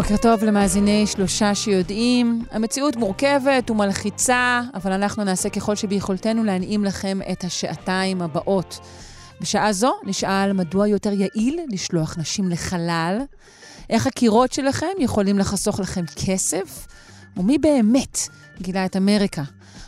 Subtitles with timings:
[0.00, 2.44] בוקר טוב למאזיני שלושה שיודעים.
[2.50, 8.78] המציאות מורכבת ומלחיצה, אבל אנחנו נעשה ככל שביכולתנו להנעים לכם את השעתיים הבאות.
[9.40, 13.20] בשעה זו נשאל מדוע יותר יעיל לשלוח נשים לחלל,
[13.90, 16.86] איך הקירות שלכם יכולים לחסוך לכם כסף,
[17.36, 18.18] ומי באמת
[18.60, 19.42] גילה את אמריקה.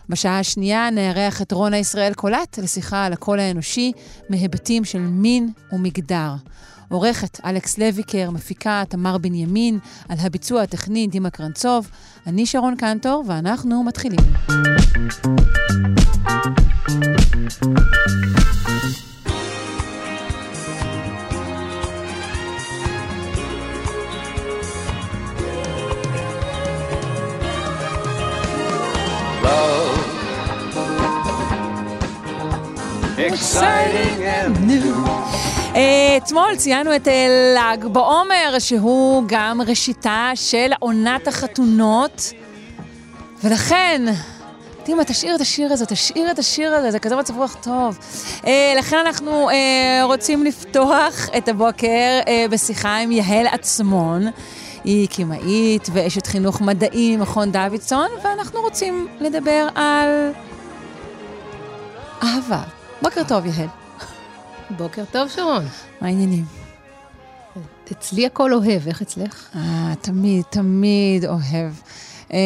[0.09, 3.92] בשעה השנייה נארח את רונה ישראל קולט לשיחה על הקול האנושי
[4.29, 6.34] מהיבטים של מין ומגדר.
[6.93, 9.79] עורכת אלכס לויקר, מפיקה תמר בנימין,
[10.09, 11.91] על הביצוע הטכני דימה קרנצוב.
[12.27, 14.21] אני שרון קנטור, ואנחנו מתחילים.
[33.33, 35.31] exciting and new.
[35.75, 37.09] אה, אתמול ציינו את
[37.56, 42.33] ל"ג בעומר, שהוא גם ראשיתה של עונת החתונות,
[43.45, 44.03] ולכן...
[44.84, 47.98] דימה, תשאיר את השיר הזה, תשאיר את השיר הזה, זה כזה מצב רוח טוב.
[48.47, 54.27] אה, לכן אנחנו אה, רוצים לפתוח את הבוקר אה, בשיחה עם יהל עצמון.
[54.84, 60.31] היא קימאית ואשת חינוך מדעי ממכון דוידסון, ואנחנו רוצים לדבר על
[62.23, 62.62] אהבה.
[63.03, 63.81] בוקר טוב, יהל.
[64.77, 65.65] בוקר טוב, שרון.
[66.01, 66.45] מה העניינים?
[67.92, 69.48] אצלי הכל אוהב, איך אצלך?
[69.56, 71.73] אה, תמיד, תמיד אוהב.
[72.33, 72.39] אה,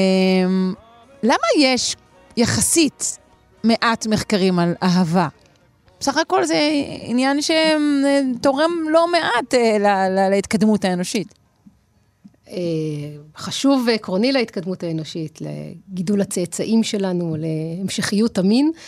[1.23, 1.97] למה יש
[2.37, 3.19] יחסית
[3.65, 5.29] מעט מחקרים על אהבה?
[6.01, 11.35] בסך הכל זה עניין שתורם לא מעט אה, להתקדמות האנושית.
[12.49, 12.57] אה,
[13.37, 18.81] חשוב ועקרוני להתקדמות האנושית, לגידול הצאצאים שלנו, להמשכיות המין, אה,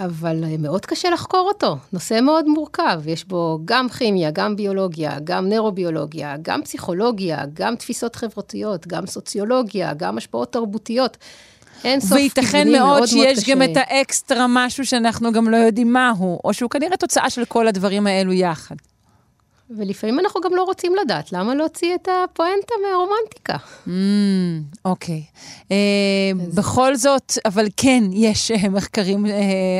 [0.00, 1.76] אבל מאוד קשה לחקור אותו.
[1.92, 8.16] נושא מאוד מורכב, יש בו גם כימיה, גם ביולוגיה, גם נוירוביולוגיה, גם פסיכולוגיה, גם תפיסות
[8.16, 11.16] חברתיות, גם סוציולוגיה, גם השפעות תרבותיות.
[11.84, 13.54] אין סוף וייתכן כיוונים, מאוד מאוד שיש קשה.
[13.54, 17.68] גם את האקסטרה משהו שאנחנו גם לא יודעים מהו, או שהוא כנראה תוצאה של כל
[17.68, 18.76] הדברים האלו יחד.
[19.70, 23.56] ולפעמים אנחנו גם לא רוצים לדעת, למה להוציא את הפואנטה מהרומנטיקה?
[23.86, 23.90] Mm,
[24.84, 25.22] אוקיי.
[25.70, 25.76] אה,
[26.54, 29.32] בכל זאת, אבל כן, יש אה, מחקרים אה,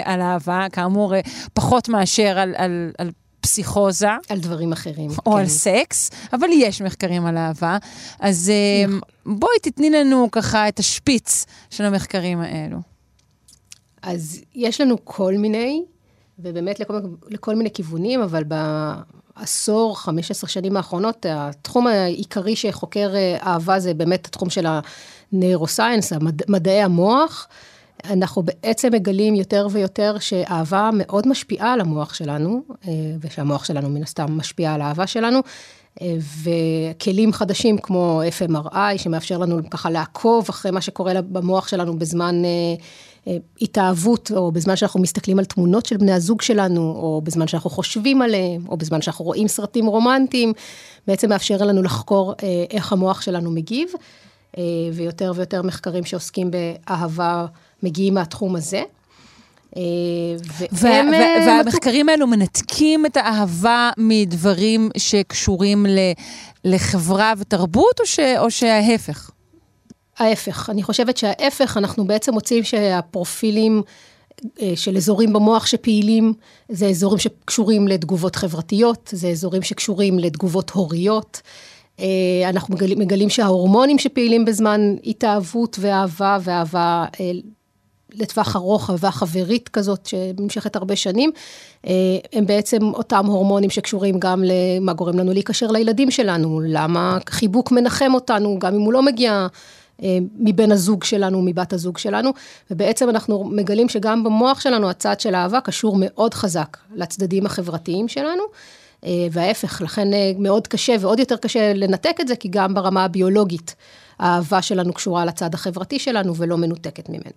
[0.04, 1.15] על אהבה, כאמור,
[1.54, 3.10] פחות מאשר על,
[3.41, 4.09] פסיכוזה.
[4.28, 5.10] על דברים אחרים.
[5.26, 5.38] או כן.
[5.38, 7.78] על סקס, אבל יש מחקרים על אהבה.
[8.21, 8.53] אז
[8.87, 9.00] נכון.
[9.26, 12.78] בואי תתני לנו ככה את השפיץ של המחקרים האלו.
[14.03, 15.84] אז יש לנו כל מיני,
[16.38, 18.44] ובאמת לכל, לכל מיני כיוונים, אבל
[19.42, 24.66] בעשור, 15 שנים האחרונות, התחום העיקרי שחוקר אה, אהבה זה באמת התחום של
[25.32, 26.12] הנוירוסיינס,
[26.48, 27.48] מדעי המוח.
[28.04, 34.03] אנחנו בעצם מגלים יותר ויותר שאהבה מאוד משפיעה על המוח שלנו, אה, ושהמוח שלנו מן
[34.03, 35.41] הסתם משפיע על האהבה שלנו.
[36.03, 42.42] אה, וכלים חדשים כמו FMRI, שמאפשר לנו ככה לעקוב אחרי מה שקורה במוח שלנו בזמן
[43.60, 48.22] התאהבות, או בזמן שאנחנו מסתכלים על תמונות של בני הזוג שלנו, או בזמן שאנחנו חושבים
[48.22, 50.53] עליהם, או בזמן שאנחנו רואים סרטים רומנטיים,
[51.06, 52.34] בעצם מאפשר לנו לחקור
[52.71, 53.88] איך המוח שלנו מגיב,
[54.93, 57.47] ויותר ויותר מחקרים שעוסקים באהבה
[57.83, 58.83] מגיעים מהתחום הזה.
[59.77, 59.81] וה-
[60.72, 65.87] והם, וה- אה, והמחקרים האלו מנתקים את האהבה מדברים שקשורים
[66.65, 69.31] לחברה ותרבות, או, ש- או שההפך?
[70.18, 73.82] ההפך, אני חושבת שההפך, אנחנו בעצם מוצאים שהפרופילים
[74.60, 76.32] אה, של אזורים במוח שפעילים,
[76.68, 81.40] זה אזורים שקשורים לתגובות חברתיות, זה אזורים שקשורים לתגובות הוריות.
[82.00, 82.06] אה,
[82.48, 87.30] אנחנו מגלים, מגלים שההורמונים שפעילים בזמן התאהבות ואהבה, ואהבה אה,
[88.14, 91.30] לטווח ארוך, אהבה חברית כזאת שנמשכת הרבה שנים,
[92.32, 98.10] הם בעצם אותם הורמונים שקשורים גם למה גורם לנו להיקשר לילדים שלנו, למה חיבוק מנחם
[98.15, 99.47] אותנו, גם אם הוא לא מגיע
[100.39, 102.31] מבן הזוג שלנו, מבת הזוג שלנו,
[102.71, 108.43] ובעצם אנחנו מגלים שגם במוח שלנו הצד של האהבה קשור מאוד חזק לצדדים החברתיים שלנו.
[109.04, 113.04] אה, וההפך, לכן אה, מאוד קשה ועוד יותר קשה לנתק את זה, כי גם ברמה
[113.04, 113.75] הביולוגית,
[114.19, 117.33] האהבה שלנו קשורה לצד החברתי שלנו ולא מנותקת ממנו.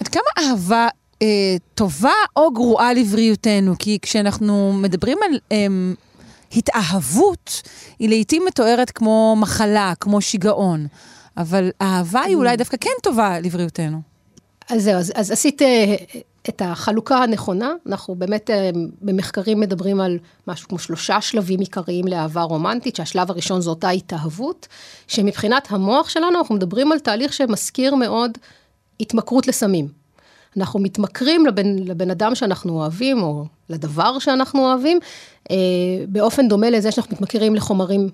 [0.00, 0.88] עד כמה אהבה
[1.22, 3.74] אה, טובה או גרועה לבריאותנו?
[3.78, 5.66] כי כשאנחנו מדברים על אה,
[6.52, 7.62] התאהבות,
[7.98, 10.86] היא לעיתים מתוארת כמו מחלה, כמו שיגעון.
[11.36, 14.00] אבל אהבה היא אולי דווקא כן טובה לבריאותנו.
[14.70, 15.94] אז זהו, אז, אז עשית אה,
[16.48, 18.70] את החלוקה הנכונה, אנחנו באמת אה,
[19.02, 24.68] במחקרים מדברים על משהו כמו שלושה שלבים עיקריים לאהבה רומנטית, שהשלב הראשון זו אותה התאהבות,
[25.06, 28.38] שמבחינת המוח שלנו אנחנו מדברים על תהליך שמזכיר מאוד
[29.00, 29.88] התמכרות לסמים.
[30.56, 34.98] אנחנו מתמכרים לבן, לבן אדם שאנחנו אוהבים, או לדבר שאנחנו אוהבים,
[35.50, 35.56] אה,
[36.08, 38.08] באופן דומה לזה שאנחנו מתמכרים לחומרים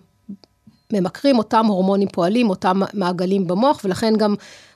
[0.92, 4.34] ממכרים, אותם הורמונים פועלים, אותם מעגלים במוח, ולכן גם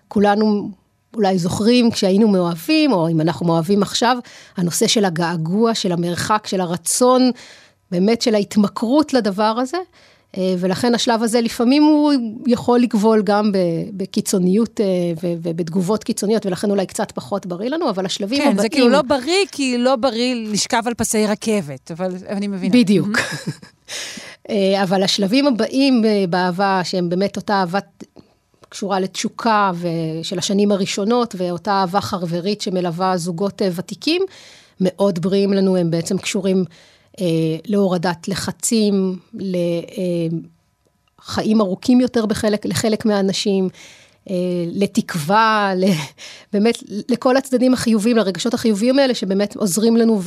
[0.08, 0.70] כולנו
[1.14, 4.16] אולי זוכרים כשהיינו מאוהבים, או אם אנחנו מאוהבים עכשיו,
[4.56, 7.30] הנושא של הגעגוע, של המרחק, של הרצון,
[7.90, 9.78] באמת של ההתמכרות לדבר הזה.
[10.38, 12.12] אה, ולכן השלב הזה לפעמים הוא
[12.46, 13.52] יכול לגבול גם
[13.92, 14.86] בקיצוניות אה,
[15.42, 18.56] ובתגובות קיצוניות, ולכן אולי קצת פחות בריא לנו, אבל השלבים כן, הבאים...
[18.56, 22.78] כן, זה כאילו לא בריא, כי לא בריא לשכב על פסי רכבת, אבל אני מבינה.
[22.78, 23.08] בדיוק.
[24.50, 28.04] אה, אבל השלבים הבאים באהבה, שהם באמת אותה אהבת
[28.68, 29.70] קשורה לתשוקה
[30.22, 34.22] של השנים הראשונות, ואותה אהבה חרברית שמלווה זוגות ותיקים,
[34.80, 36.64] מאוד בריאים לנו, הם בעצם קשורים
[37.66, 39.18] להורדת לחצים,
[41.22, 43.68] לחיים ארוכים יותר בחלק, לחלק מהאנשים,
[44.30, 44.34] אה,
[44.72, 45.72] לתקווה,
[46.52, 50.20] באמת לכל הצדדים החיוביים, לרגשות החיוביים האלה, שבאמת עוזרים לנו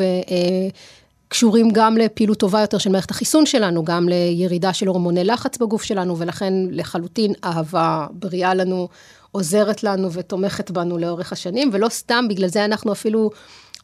[1.28, 5.84] וקשורים גם לפעילות טובה יותר של מערכת החיסון שלנו, גם לירידה של הורמוני לחץ בגוף
[5.84, 8.88] שלנו, ולכן לחלוטין אהבה בריאה לנו,
[9.32, 13.30] עוזרת לנו ותומכת בנו לאורך השנים, ולא סתם, בגלל זה אנחנו אפילו...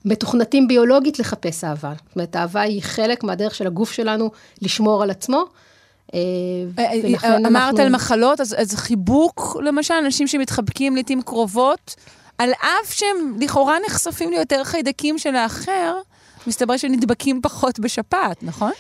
[0.06, 1.94] מתוכנתים ביולוגית לחפש אהבה.
[2.06, 4.32] זאת אומרת, אהבה היא חלק מהדרך של הגוף שלנו
[4.62, 5.46] לשמור על עצמו.
[6.14, 6.20] אה,
[6.80, 7.82] אה, אמרת אנחנו...
[7.82, 11.96] על מחלות, אז, חיבוק, למשל, אנשים שמתחבקים לעיתים קרובות,
[12.38, 15.96] על אף שהם לכאורה נחשפים ליותר חיידקים של האחר,
[16.48, 18.72] מסתבר שנדבקים פחות בשפעת, נכון?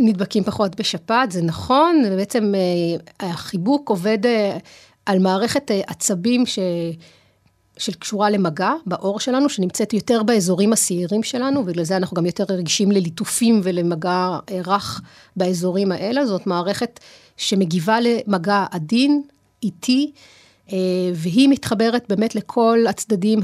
[0.00, 4.18] נדבקים פחות בשפעת, זה נכון, ובעצם אה, החיבוק עובד
[5.06, 6.58] על מערכת עצבים ש...
[7.80, 12.44] של קשורה למגע בעור שלנו, שנמצאת יותר באזורים השעירים שלנו, ובגלל זה אנחנו גם יותר
[12.48, 15.00] רגישים לליטופים ולמגע אה, רך
[15.36, 16.26] באזורים האלה.
[16.26, 17.00] זאת מערכת
[17.36, 19.22] שמגיבה למגע עדין,
[19.62, 20.12] איטי,
[20.72, 20.78] אה,
[21.14, 23.40] והיא מתחברת באמת לכל הצדדים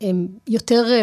[0.00, 1.02] היותר אה,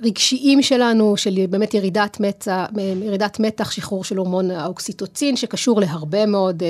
[0.00, 2.66] רגשיים שלנו, של באמת ירידת מתח,
[3.02, 6.62] ירידת מתח, שחרור של הורמון האוקסיטוצין, שקשור להרבה מאוד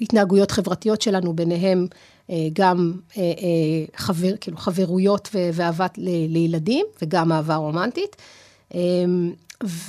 [0.00, 1.86] התנהגויות חברתיות שלנו, ביניהם
[2.52, 3.28] גם אה, אה,
[3.96, 5.98] חבר, כאילו חברויות ואהבת
[6.28, 8.16] לילדים, וגם אהבה רומנטית.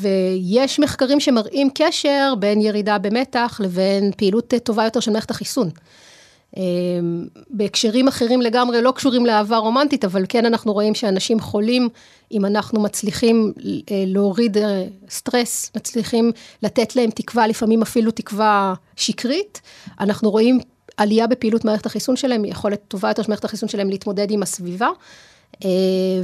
[0.02, 5.70] ויש מחקרים שמראים קשר בין ירידה במתח לבין פעילות טובה יותר של מערכת החיסון.
[7.50, 11.90] בהקשרים אחרים לגמרי, לא קשורים לאהבה רומנטית, אבל כן אנחנו רואים שאנשים חולים,
[12.32, 13.54] אם אנחנו מצליחים
[14.08, 14.58] להוריד
[15.10, 16.32] סטרס, מצליחים
[16.64, 19.62] לתת להם תקווה, לפעמים אפילו תקווה שקרית,
[20.00, 20.60] אנחנו רואים
[20.98, 24.90] עלייה בפעילות מערכת החיסון שלהם, יכולת טובה יותר של מערכת החיסון שלהם להתמודד עם הסביבה.
[25.66, 25.70] אה,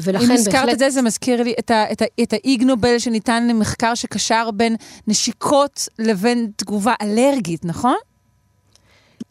[0.02, 0.30] ולכן בהחלט...
[0.30, 3.48] אם הזכרת את זה, זה מזכיר לי את, ה, את, ה, את האיג נובל שניתן
[3.48, 4.76] למחקר שקשר בין
[5.08, 7.96] נשיקות לבין תגובה אלרגית, נכון?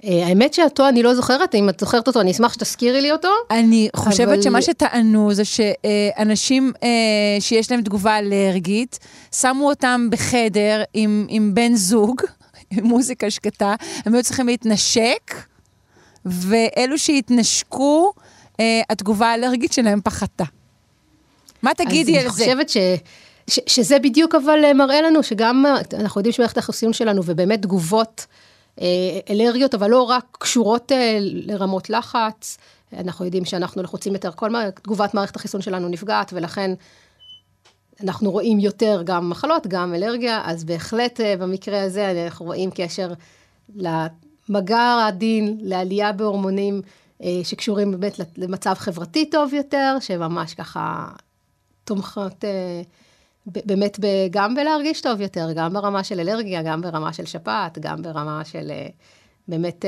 [0.04, 3.28] אה, האמת שאותו אני לא זוכרת, אם את זוכרת אותו, אני אשמח שתזכירי לי אותו.
[3.50, 4.42] אני חושבת אבל...
[4.42, 6.88] שמה שטענו זה שאנשים אה,
[7.40, 8.98] שיש להם תגובה אלרגית,
[9.34, 12.22] שמו אותם בחדר עם, עם בן זוג,
[12.82, 13.74] מוזיקה שקטה,
[14.04, 15.34] הם היו צריכים להתנשק,
[16.24, 18.12] ואלו שהתנשקו,
[18.60, 20.44] אה, התגובה האלרגית שלהם פחתה.
[21.62, 22.44] מה תגידי על זה?
[22.44, 22.76] אני חושבת ש...
[23.50, 28.26] ש, שזה בדיוק אבל אה, מראה לנו שגם, אנחנו יודעים שמערכת החיסון שלנו, ובאמת תגובות
[28.80, 28.86] אה,
[29.30, 32.58] אלרגיות, אבל לא רק קשורות אה, לרמות לחץ,
[32.92, 36.70] אנחנו יודעים שאנחנו לחוצים יותר, כל מה, תגובת מערכת החיסון שלנו נפגעת, ולכן
[38.02, 43.12] אנחנו רואים יותר גם מחלות, גם אלרגיה, אז בהחלט אה, במקרה הזה אנחנו רואים קשר
[43.76, 46.82] למגע העדין, לעלייה בהורמונים
[47.22, 51.08] אה, שקשורים באמת למצב חברתי טוב יותר, שממש ככה
[51.84, 52.82] תומכות אה,
[53.46, 53.98] באמת
[54.30, 58.72] גם בלהרגיש טוב יותר, גם ברמה של אלרגיה, גם ברמה של שפעת, גם ברמה של
[59.48, 59.84] באמת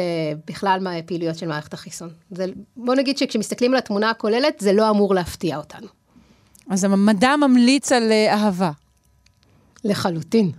[0.47, 2.11] בכלל מהפעילויות של מערכת החיסון.
[2.31, 2.47] זה,
[2.77, 5.98] בוא נגיד שכשמסתכלים על התמונה הכוללת, זה לא אמור להפתיע אותנו.
[6.71, 8.71] אז המדע ממליץ על אה, אהבה.
[9.85, 10.51] לחלוטין.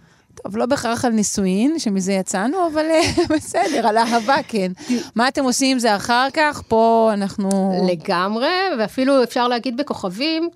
[0.43, 3.01] טוב, לא בהכרח על נישואין, שמזה יצאנו, אבל אה,
[3.35, 4.71] בסדר, על אהבה כן.
[5.15, 6.61] מה אתם עושים עם זה אחר כך?
[6.67, 7.49] פה אנחנו...
[7.91, 8.47] לגמרי,
[8.79, 10.49] ואפילו אפשר להגיד בכוכבים,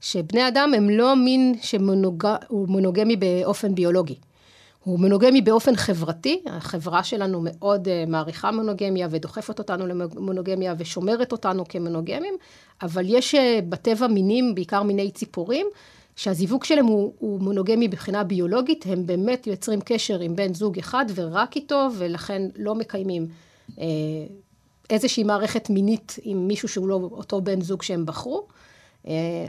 [0.00, 4.14] שבני אדם הם לא מין שהוא מונוגמי באופן ביולוגי.
[4.86, 11.64] הוא מונוגמי באופן חברתי, החברה שלנו מאוד uh, מעריכה מונוגמיה ודוחפת אותנו למונוגמיה ושומרת אותנו
[11.68, 12.34] כמונוגמים,
[12.82, 13.38] אבל יש uh,
[13.68, 15.66] בטבע מינים, בעיקר מיני ציפורים,
[16.16, 21.04] שהזיווג שלהם הוא, הוא מונוגמי מבחינה ביולוגית, הם באמת יוצרים קשר עם בן זוג אחד
[21.14, 23.26] ורק איתו, ולכן לא מקיימים
[23.68, 23.80] uh,
[24.90, 28.46] איזושהי מערכת מינית עם מישהו שהוא לא אותו בן זוג שהם בחרו.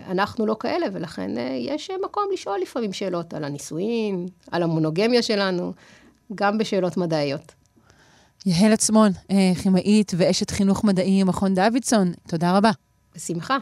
[0.09, 5.73] אנחנו לא כאלה, ולכן יש מקום לשאול לפעמים שאלות על הנישואין, על המונוגמיה שלנו,
[6.35, 7.53] גם בשאלות מדעיות.
[8.45, 9.11] יהל עצמון,
[9.63, 12.71] כימאית ואשת חינוך מדעי, מכון דוידסון, תודה רבה.
[13.15, 13.57] בשמחה.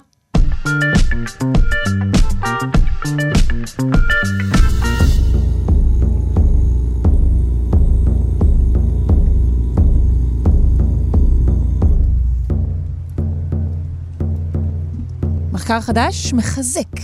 [15.66, 16.96] מחקר חדש מחזק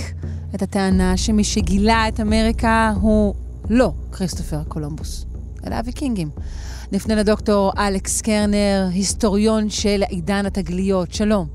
[0.55, 3.35] את הטענה שמי שגילה את אמריקה הוא
[3.69, 5.25] לא כריסטופר קולומבוס,
[5.67, 6.29] אלא הוויקינגים.
[6.91, 11.13] נפנה לדוקטור אלכס קרנר, היסטוריון של עידן התגליות.
[11.13, 11.47] שלום.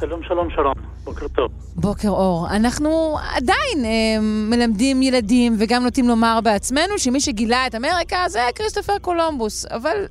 [0.00, 0.74] שלום, שלום, שלום.
[1.04, 1.50] בוקר טוב.
[1.76, 2.46] בוקר אור.
[2.50, 8.98] אנחנו עדיין אה, מלמדים ילדים וגם נוטים לומר בעצמנו שמי שגילה את אמריקה זה כריסטופר
[8.98, 10.06] קולומבוס, אבל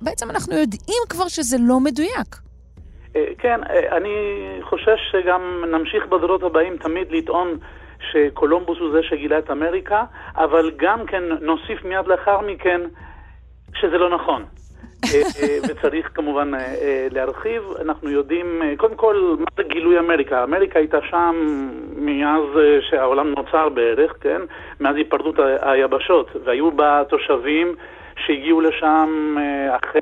[0.00, 2.51] בעצם אנחנו יודעים כבר שזה לא מדויק.
[3.16, 4.14] אה, כן, אה, אני
[4.62, 7.56] חושש שגם נמשיך בדורות הבאים תמיד לטעון
[8.10, 10.04] שקולומבוס הוא זה שגילה את אמריקה,
[10.36, 12.80] אבל גם כן נוסיף מיד לאחר מכן
[13.74, 14.44] שזה לא נכון.
[15.14, 15.20] אה,
[15.68, 16.50] וצריך כמובן
[17.10, 17.62] להרחיב.
[17.80, 20.44] אנחנו יודעים, קודם כל, מה זה גילוי אמריקה?
[20.44, 21.34] אמריקה הייתה שם
[21.96, 22.44] מאז
[22.90, 24.40] שהעולם נוצר בערך, כן?
[24.80, 27.74] מאז היפרדות היבשות, והיו בה תושבים
[28.16, 29.36] שהגיעו לשם
[29.70, 30.00] אחרי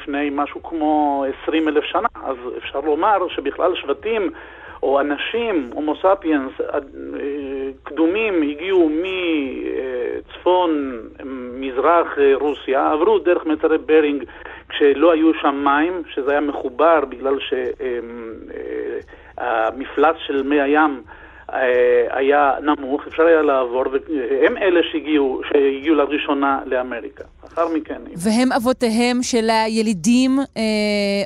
[0.00, 4.30] מלפני משהו כמו 20 אלף שנה, אז אפשר לומר שבכלל שבטים
[4.82, 6.78] או אנשים, הומו ספיאנס, אה,
[7.82, 8.90] קדומים, הגיעו
[10.22, 11.00] מצפון
[11.54, 14.24] מזרח רוסיה, עברו דרך מצרי ברינג
[14.68, 17.38] כשלא היו שם מים, שזה היה מחובר בגלל
[19.38, 21.19] שהמפלס אה, של מי הים אה,
[22.10, 27.24] היה נמוך, אפשר היה לעבור, והם אלה שהגיעו, שהגיעו לראשונה לאמריקה.
[27.44, 28.00] לאחר מכן...
[28.16, 30.62] והם אבותיהם של הילידים, אה,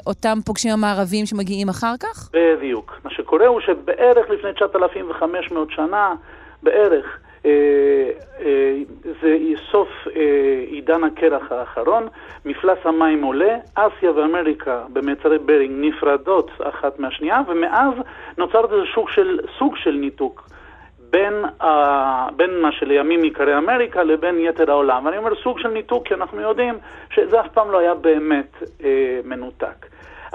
[0.06, 2.30] אותם פוגשים המערבים שמגיעים אחר כך?
[2.32, 3.00] בדיוק.
[3.04, 6.14] מה שקורה הוא שבערך לפני 9,500 שנה,
[6.62, 7.23] בערך, אה, אה,
[9.22, 9.36] זה
[9.70, 12.08] סוף אה, עידן הקרח האחרון,
[12.44, 17.94] מפלס המים עולה, אסיה ואמריקה במצרי ברינג נפרדות אחת מהשנייה, ומאז
[18.38, 20.48] נוצר איזה סוג של, סוג של ניתוק.
[21.10, 21.64] בין, uh,
[22.36, 25.06] בין מה שלימים ייקרא אמריקה לבין יתר העולם.
[25.06, 26.74] ואני אומר סוג של ניתוק, כי אנחנו יודעים
[27.10, 28.84] שזה אף פעם לא היה באמת uh,
[29.24, 29.86] מנותק.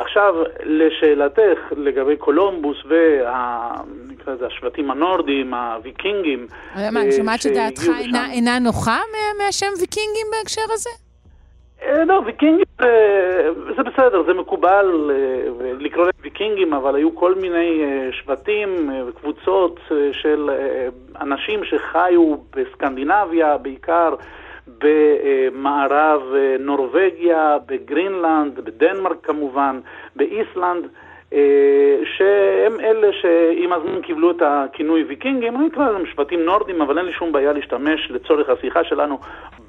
[0.02, 2.78] עכשיו, לשאלתך לגבי קולומבוס
[4.26, 6.48] והשבטים הנורדים, הוויקינגים...
[6.76, 9.00] מה, אני שומעת שדעתך אינה, אינה נוחה
[9.38, 10.90] מהשם ויקינגים בהקשר הזה?
[12.06, 12.60] לא, ויקים
[13.78, 15.12] זה בסדר, זה מקובל
[15.80, 19.80] לקרוא להם ויקינגים, אבל היו כל מיני שבטים וקבוצות
[20.12, 20.50] של
[21.22, 24.16] אנשים שחיו בסקנדינביה, בעיקר
[24.78, 26.22] במערב
[26.60, 29.80] נורבגיה, בגרינלנד, בדנמרק כמובן,
[30.16, 30.84] באיסלנד.
[31.34, 36.98] אה, שהם אלה שעם הזמן קיבלו את הכינוי ויקינגים, אני אקרא להם שבטים נורדים, אבל
[36.98, 39.20] אין לי שום בעיה להשתמש לצורך השיחה שלנו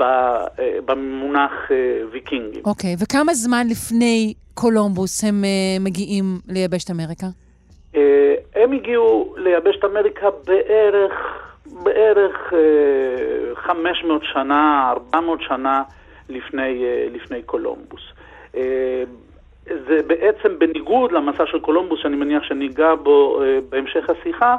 [0.00, 0.44] אה,
[0.84, 1.76] במונח אה,
[2.10, 2.62] ויקינגים.
[2.64, 5.44] אוקיי, okay, וכמה זמן לפני קולומבוס הם
[5.80, 7.26] מגיעים ליבשת אמריקה?
[8.54, 11.12] הם הגיעו ליבשת אמריקה בערך,
[11.82, 12.52] בערך
[13.54, 15.82] 500 שנה, 400 שנה
[16.28, 18.02] לפני, לפני קולומבוס.
[19.66, 24.56] זה בעצם בניגוד למסע של קולומבוס, שאני מניח שניגע בו אה, בהמשך השיחה,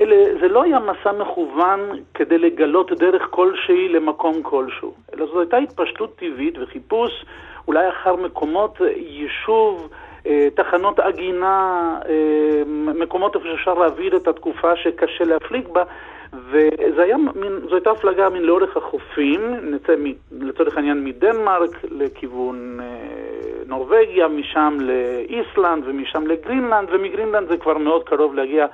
[0.00, 1.80] אלה, זה לא היה מסע מכוון
[2.14, 7.24] כדי לגלות דרך כלשהי למקום כלשהו, אלא זו הייתה התפשטות טבעית וחיפוש
[7.68, 9.88] אולי אחר מקומות יישוב,
[10.26, 12.62] אה, תחנות עגינה, אה,
[12.94, 15.82] מקומות איפה שאפשר להעביר את התקופה שקשה להפליג בה,
[16.32, 20.12] וזו הייתה הפלגה מן לאורך החופים, נצא מ,
[20.44, 22.86] לצורך העניין מדנמרק לכיוון אה,
[23.66, 28.66] נורבגיה, משם לאיסלנד ומשם לגרינלנד, ומגרינלנד זה כבר מאוד קרוב להגיע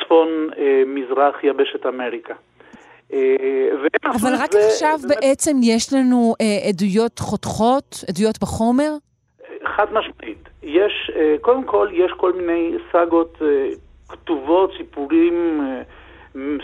[0.00, 0.28] צפון
[0.58, 2.34] אה, מזרח יבשת אמריקה.
[3.12, 3.18] אה,
[4.04, 5.08] אבל רק זה, עכשיו זה...
[5.08, 8.90] בעצם יש לנו אה, עדויות חותכות, עדויות בחומר?
[9.64, 10.48] חד משמעית.
[10.62, 13.68] יש, אה, קודם כל, יש כל מיני סאגות אה,
[14.08, 15.82] כתובות, סיפורים, אה,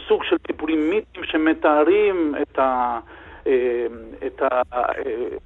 [0.09, 2.99] סוג של סיפורים מיתיים שמתארים את ה...
[3.47, 3.87] אה,
[4.26, 4.43] את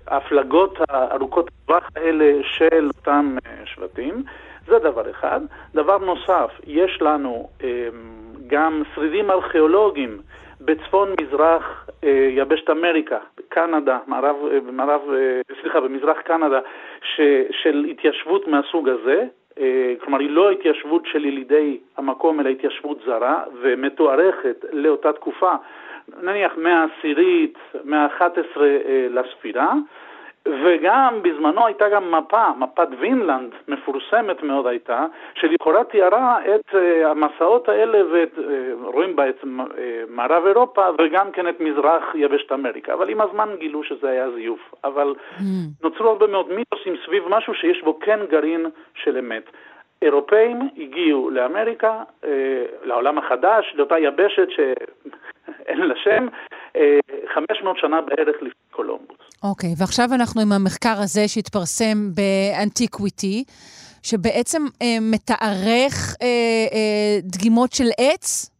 [0.06, 4.22] ההפלגות הארוכות הטווח האלה של אותם אה, שבטים.
[4.66, 5.40] זה דבר אחד.
[5.74, 7.88] דבר נוסף, יש לנו אה,
[8.46, 10.18] גם שרידים ארכיאולוגיים
[10.60, 11.88] בצפון מזרח
[12.30, 13.18] יבשת אמריקה,
[13.48, 14.36] קנדה, מערב,
[14.72, 15.00] מערב,
[15.60, 16.60] סליחה, במזרח קנדה,
[17.02, 17.20] ש,
[17.50, 19.24] של התיישבות מהסוג הזה,
[20.00, 25.54] כלומר היא לא התיישבות של ילידי המקום אלא התיישבות זרה ומתוארכת לאותה תקופה.
[26.22, 29.74] נניח מהעשירית, מהאחת עשרה אה, לספירה,
[30.64, 37.68] וגם בזמנו הייתה גם מפה, מפת וינלנד, מפורסמת מאוד הייתה, שלכאורה תיארה את uh, המסעות
[37.68, 37.98] האלה,
[38.82, 39.46] ורואים uh, בה את uh,
[40.08, 44.74] מערב אירופה וגם כן את מזרח יבשת אמריקה, אבל עם הזמן גילו שזה היה זיוף.
[44.84, 45.42] אבל mm.
[45.82, 49.50] נוצרו הרבה מאוד מיתוסים סביב משהו שיש בו כן גרעין של אמת.
[50.02, 52.02] אירופאים הגיעו לאמריקה,
[52.82, 56.26] לעולם החדש, לאותה יבשת שאין לה שם,
[57.34, 59.27] 500 שנה בערך לפני קולומבוס.
[59.42, 63.44] אוקיי, okay, ועכשיו אנחנו עם המחקר הזה שהתפרסם באנטיקוויטי,
[64.02, 66.26] שבעצם אה, מתארך אה,
[66.74, 68.50] אה, דגימות של עץ,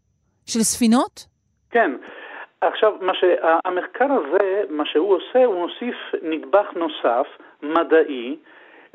[0.47, 1.26] של ספינות?
[1.70, 1.90] כן.
[2.61, 7.26] עכשיו, מה שהמחקר הזה, מה שהוא עושה, הוא מוסיף נדבך נוסף,
[7.62, 8.37] מדעי,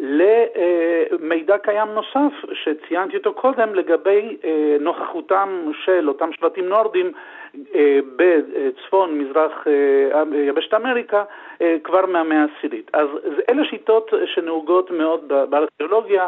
[0.03, 7.11] למידע קיים נוסף שציינתי אותו קודם לגבי אה, נוכחותם של אותם שבטים נורדים
[7.75, 11.23] אה, בצפון מזרח אה, יבשת אמריקה
[11.83, 12.91] כבר מהמאה העשירית.
[12.93, 13.07] אז
[13.49, 16.27] אלה שיטות שנהוגות מאוד בארכיאולוגיה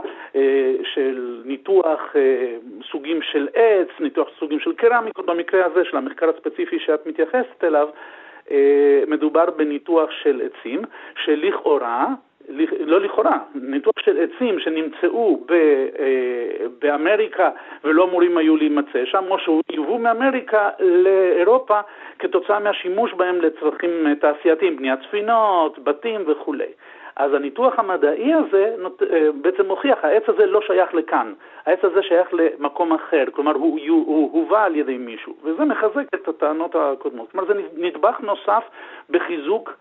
[0.84, 2.16] של ניתוח
[2.92, 7.90] סוגים של עץ, ניתוח סוגים של קרמיקות, במקרה הזה של המחקר הספציפי שאת מתייחסת אליו
[9.08, 10.82] מדובר בניתוח של עצים
[11.26, 12.08] שלכאורה
[12.80, 17.50] לא לכאורה, ניתוח של עצים שנמצאו ב, אה, באמריקה
[17.84, 21.80] ולא אמורים היו להימצא שם, או שהובאו מאמריקה לאירופה
[22.20, 26.72] כתוצאה מהשימוש בהם לצרכים אה, תעשייתיים, בניית ספינות, בתים וכולי.
[27.16, 29.04] אז הניתוח המדעי הזה נות...
[29.04, 31.34] אה, בעצם מוכיח, העץ הזה לא שייך לכאן,
[31.66, 36.14] העץ הזה שייך למקום אחר, כלומר הוא, הוא, הוא הובא על ידי מישהו, וזה מחזק
[36.16, 37.32] את הטענות הקודמות.
[37.32, 38.64] כלומר זה נדבך נוסף
[39.10, 39.74] בחיזוק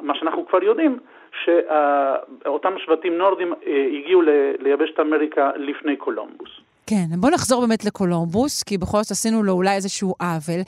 [0.00, 0.98] מה שאנחנו כבר יודעים,
[1.44, 4.22] שאותם שבטים נורדים אה, הגיעו
[4.58, 6.60] ליבשת אמריקה לפני קולומבוס.
[6.86, 10.60] כן, בואו נחזור באמת לקולומבוס, כי בכל זאת עשינו לו אולי איזשהו עוול.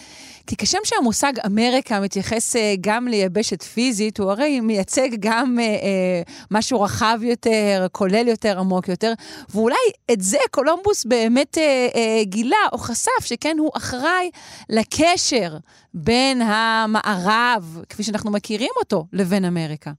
[0.47, 6.23] כי כשם שהמושג אמריקה מתייחס אה, גם ליבשת פיזית, הוא הרי מייצג גם אה, אה,
[6.50, 9.12] משהו רחב יותר, כולל יותר, עמוק יותר,
[9.54, 9.76] ואולי
[10.12, 14.31] את זה קולומבוס באמת אה, אה, גילה או חשף, שכן הוא אחראי
[14.70, 15.57] לקשר
[15.94, 19.90] בין המערב, כפי שאנחנו מכירים אותו, לבין אמריקה.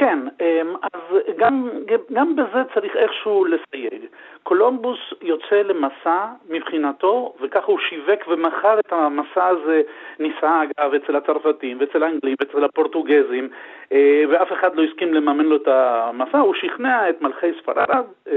[0.00, 1.68] כן, אמ, אז גם,
[2.12, 4.06] גם בזה צריך איכשהו לסייג.
[4.42, 9.82] קולומבוס יוצא למסע מבחינתו, וככה הוא שיווק ומכר את המסע הזה,
[10.18, 13.48] ניסה אגב אצל הצרפתים ואצל האנגלים ואצל הפורטוגזים,
[13.92, 18.36] אה, ואף אחד לא הסכים לממן לו את המסע, הוא שכנע את מלכי ספרד, אה,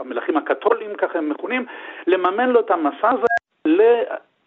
[0.00, 1.66] המלכים הקתולים ככה הם מכונים,
[2.06, 3.26] לממן לו את המסע הזה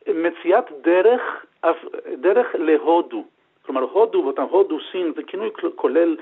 [0.08, 1.45] למציאת דרך,
[2.17, 3.37] דרך להודו.
[3.67, 6.15] כלומר, הודו, ואותם הודו, סין, זה כינוי כולל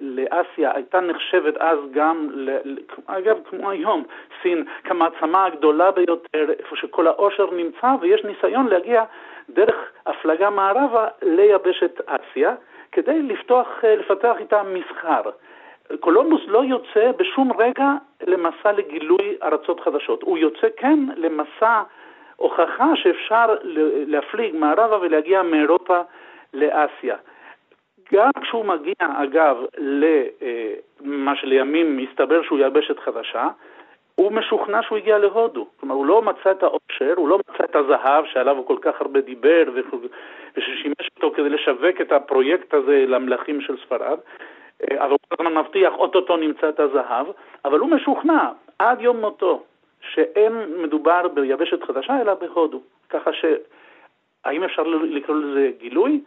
[0.00, 2.28] לאסיה, הייתה נחשבת אז גם,
[3.06, 4.04] אגב, כמו היום,
[4.42, 9.04] סין כמעצמה הגדולה ביותר, איפה שכל העושר נמצא, ויש ניסיון להגיע
[9.50, 12.54] דרך הפלגה מערבה ליבשת אסיה,
[12.92, 15.22] כדי לפתוח, לפתח איתה מסחר.
[16.00, 17.88] קולומבוס לא יוצא בשום רגע
[18.26, 21.82] למסע לגילוי ארצות חדשות, הוא יוצא כן למסע
[22.36, 23.46] הוכחה שאפשר
[24.06, 26.00] להפליג מערבה ולהגיע מאירופה
[26.54, 27.16] לאסיה.
[28.12, 33.48] גם כשהוא מגיע, אגב, למה אה, שלימים מסתבר שהוא יבשת חדשה,
[34.14, 35.66] הוא משוכנע שהוא הגיע להודו.
[35.80, 39.00] כלומר, הוא לא מצא את העושר, הוא לא מצא את הזהב שעליו הוא כל כך
[39.00, 39.64] הרבה דיבר
[40.56, 44.18] וששימש אותו כדי לשווק את הפרויקט הזה למלכים של ספרד,
[44.82, 47.26] אה, אבל הוא כל הזמן מבטיח, אוטוטו נמצא את הזהב,
[47.64, 49.62] אבל הוא משוכנע עד יום מותו
[50.00, 52.80] שאין מדובר ביבשת חדשה אלא בהודו.
[53.10, 53.30] ככה
[54.44, 56.20] שהאם אפשר לקרוא לזה גילוי?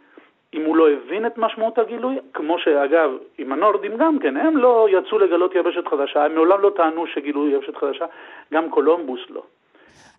[0.54, 4.88] אם הוא לא הבין את משמעות הגילוי, כמו שאגב, עם הנורדים גם כן, הם לא
[4.90, 8.04] יצאו לגלות יבשת חדשה, הם מעולם לא טענו שגילו יבשת חדשה,
[8.52, 9.42] גם קולומבוס לא.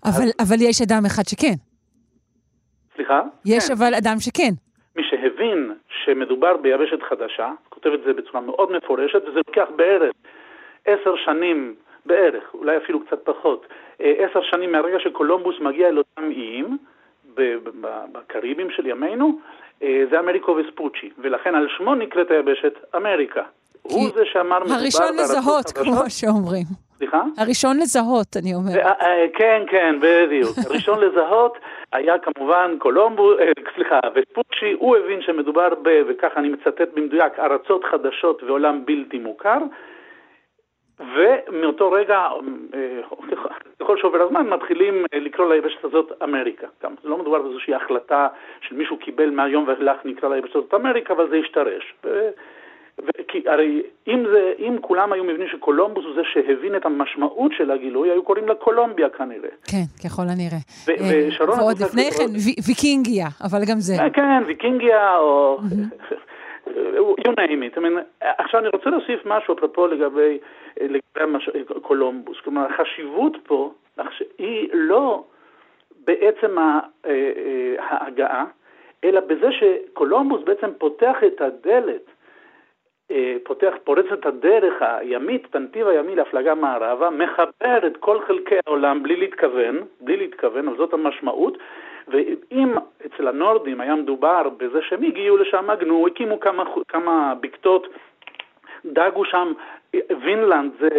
[0.06, 0.48] אבל, אז...
[0.48, 1.56] אבל יש אדם אחד שכן.
[2.96, 3.22] סליחה?
[3.46, 3.74] יש כן.
[3.74, 4.54] אבל אדם שכן.
[4.96, 5.74] מי שהבין
[6.06, 10.12] שמדובר ביבשת חדשה, כותב את זה בצורה מאוד מפורשת, וזה לוקח בערך
[10.86, 13.66] עשר שנים, בערך, אולי אפילו קצת פחות,
[14.02, 16.78] אה, עשר שנים מהרגע שקולומבוס מגיע אל אותם איים,
[18.12, 19.40] בקריבים של ימינו,
[19.84, 23.44] אה, זה אמריקו וספוצ'י, ולכן על שמו נקראת היבשת אמריקה.
[23.82, 26.66] הוא זה שאמר מדובר הראשון לזהות, כמו שאומרים.
[26.98, 27.24] סליחה?
[27.38, 28.86] הראשון לזהות, אני אומרת.
[28.86, 30.58] אה, כן, כן, בדיוק.
[30.70, 31.58] הראשון לזהות
[31.94, 37.84] היה כמובן קולומבו, אה, סליחה, וספוצ'י, הוא הבין שמדובר ב, וככה אני מצטט במדויק, ארצות
[37.92, 39.58] חדשות ועולם בלתי מוכר.
[41.00, 42.28] ומאותו רגע,
[43.80, 46.68] ככל שעובר הזמן, מתחילים לקרוא ליבשת הזאת אמריקה.
[46.84, 48.28] גם לא מדובר באיזושהי החלטה
[48.62, 51.94] של מישהו קיבל מהיום ואילך נקרא ליבשת הזאת אמריקה, אבל זה השתרש.
[53.28, 57.72] כי הרי אם, זה, אם כולם היו מבינים שקולומבוס הוא זה שהבין את המשמעות של
[57.72, 59.50] הגילוי, היו קוראים לה קולומביה כנראה.
[59.72, 60.62] כן, ככל הנראה.
[61.28, 61.60] ושרון...
[61.60, 62.26] ועוד לפני כן,
[62.68, 63.94] ויקינגיה, אבל גם זה.
[64.14, 65.60] כן, ויקינגיה, או...
[67.26, 67.78] you name it.
[67.78, 70.38] I mean, עכשיו אני רוצה להוסיף משהו אפרופו לגבי,
[70.82, 71.50] לגבי המש...
[71.82, 72.38] קולומבוס.
[72.44, 73.72] כלומר, החשיבות פה
[74.38, 75.24] היא לא
[76.06, 76.58] בעצם
[77.80, 78.46] ההגעה,
[79.04, 82.02] אלא בזה שקולומבוס בעצם פותח את הדלת,
[83.44, 89.04] פותח, פורץ את הדרך הימית, את הנתיב הימי להפלגה מערבה, מחבר את כל חלקי העולם
[89.04, 91.58] בלי להתכוון, בלי להתכוון, אבל זאת המשמעות,
[92.12, 92.74] ואם
[93.06, 97.88] אצל הנורדים היה מדובר בזה שהם הגיעו לשם, עגנו, הקימו כמה, כמה בקתות,
[98.86, 99.54] דאגו שם,
[99.94, 100.90] וינלנד זה,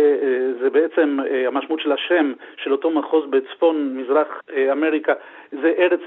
[0.61, 4.43] זה בעצם המשמעות של השם של אותו מחוז בצפון מזרח
[4.73, 5.13] אמריקה,
[5.53, 6.01] זה ארץ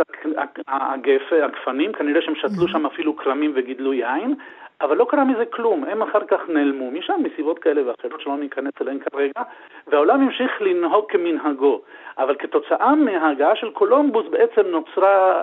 [1.31, 4.35] הגפנים, כנראה שהם שתלו שם אפילו כרמים וגידלו יין,
[4.83, 8.73] אבל לא קרה מזה כלום, הם אחר כך נעלמו משם מסיבות כאלה ואחרות שלא ניכנס
[8.81, 9.41] אליהן כרגע,
[9.87, 11.81] והעולם המשיך לנהוג כמנהגו.
[12.17, 15.41] אבל כתוצאה מההגעה של קולומבוס בעצם נוצרה,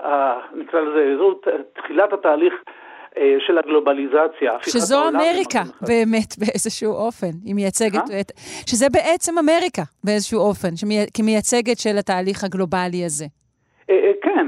[0.55, 1.39] נקרא לזה, זו
[1.73, 2.53] תחילת התהליך
[3.47, 4.51] של הגלובליזציה.
[4.61, 8.31] שזו אמריקה באמת באיזשהו אופן, היא מייצגת, את,
[8.67, 10.69] שזה בעצם אמריקה באיזשהו אופן,
[11.17, 13.25] כמייצגת של התהליך הגלובלי הזה.
[14.21, 14.47] כן,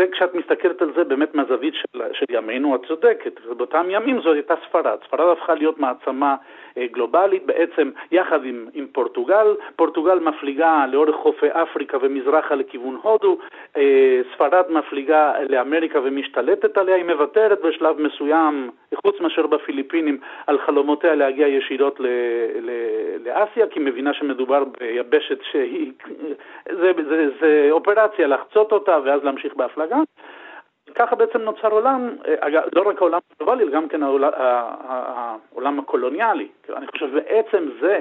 [0.00, 3.40] זה כשאת מסתכלת על זה באמת מהזווית של, של ימינו, את צודקת.
[3.56, 4.98] באותם ימים זו הייתה ספרד.
[5.06, 6.36] ספרד הפכה להיות מעצמה
[6.78, 9.46] גלובלית בעצם יחד עם, עם פורטוגל.
[9.76, 13.38] פורטוגל מפליגה לאורך חופי אפריקה ומזרחה לכיוון הודו.
[14.34, 16.96] ספרד מפליגה לאמריקה ומשתלטת עליה.
[16.96, 22.06] היא מוותרת בשלב מסוים, חוץ מאשר בפיליפינים, על חלומותיה להגיע ישירות ל,
[22.60, 22.70] ל,
[23.24, 25.92] לאסיה, כי היא מבינה שמדובר ביבשת שהיא...
[26.66, 29.96] זה, זה, זה אופרציה לחצות אותה ואז להמשיך בהפלגה.
[30.94, 32.16] ככה בעצם נוצר עולם,
[32.72, 36.48] לא רק העולם הגלובלי, אלא גם כן העולם, העולם הקולוניאלי.
[36.76, 38.00] אני חושב בעצם זה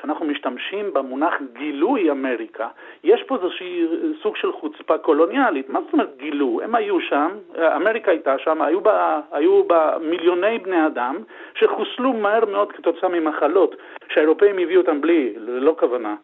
[0.00, 2.68] שאנחנו משתמשים במונח גילוי אמריקה,
[3.04, 3.86] יש פה איזושהי
[4.22, 5.70] סוג של חוצפה קולוניאלית.
[5.70, 6.60] מה זאת אומרת גילו?
[6.64, 7.28] הם היו שם,
[7.76, 11.16] אמריקה הייתה שם, היו בה, היו בה מיליוני בני אדם
[11.54, 13.76] שחוסלו מהר מאוד כתוצאה ממחלות
[14.14, 16.14] שהאירופאים הביאו אותם בלי, ללא כוונה,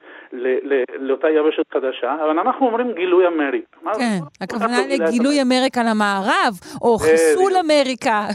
[0.98, 3.76] לאותה יבשת חדשה, אבל אנחנו אומרים גילוי אמריקה.
[3.98, 8.26] כן, הכוונה לגילוי אמריקה למערב, או חיסול אמריקה,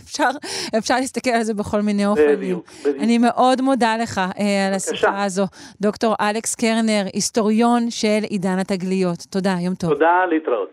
[0.77, 2.59] אפשר, להסתכל על זה בכל מיני אופנים.
[2.99, 4.21] אני מאוד מודה לך
[4.67, 5.43] על השיחה הזו.
[5.81, 9.19] דוקטור אלכס קרנר, היסטוריון של עידן התגליות.
[9.31, 9.89] תודה, יום טוב.
[9.89, 10.71] תודה, להתראות.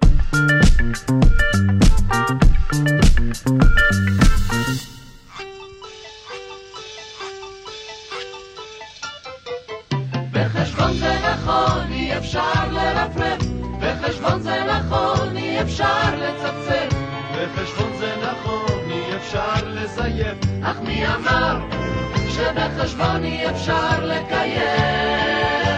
[10.83, 13.43] בחשבון זה נכון, אי אפשר לרפרף,
[13.81, 16.97] בחשבון זה נכון, אי אפשר לצפצף,
[17.33, 21.59] בחשבון זה נכון, אי אפשר לזייף, אך מי אמר
[22.31, 24.63] שבחשבון אי אפשר לקיים?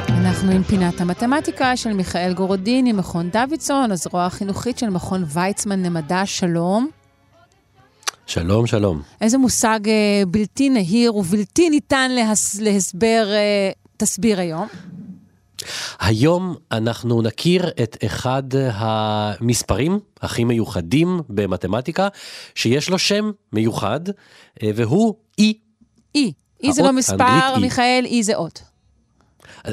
[0.08, 5.82] אנחנו עם פינת המתמטיקה של מיכאל גורודין עם מכון דוידסון, הזרוע החינוכית של מכון ויצמן
[5.82, 6.88] למדע, שלום.
[8.26, 9.02] שלום, שלום.
[9.20, 14.68] איזה מושג אה, בלתי נהיר ובלתי ניתן להס, להסבר אה, תסביר היום.
[16.00, 22.08] היום אנחנו נכיר את אחד המספרים הכי מיוחדים במתמטיקה,
[22.54, 24.00] שיש לו שם מיוחד,
[24.62, 25.44] והוא E.
[26.16, 26.20] E.
[26.64, 28.62] E זה לא מספר, מיכאל, E זה אות.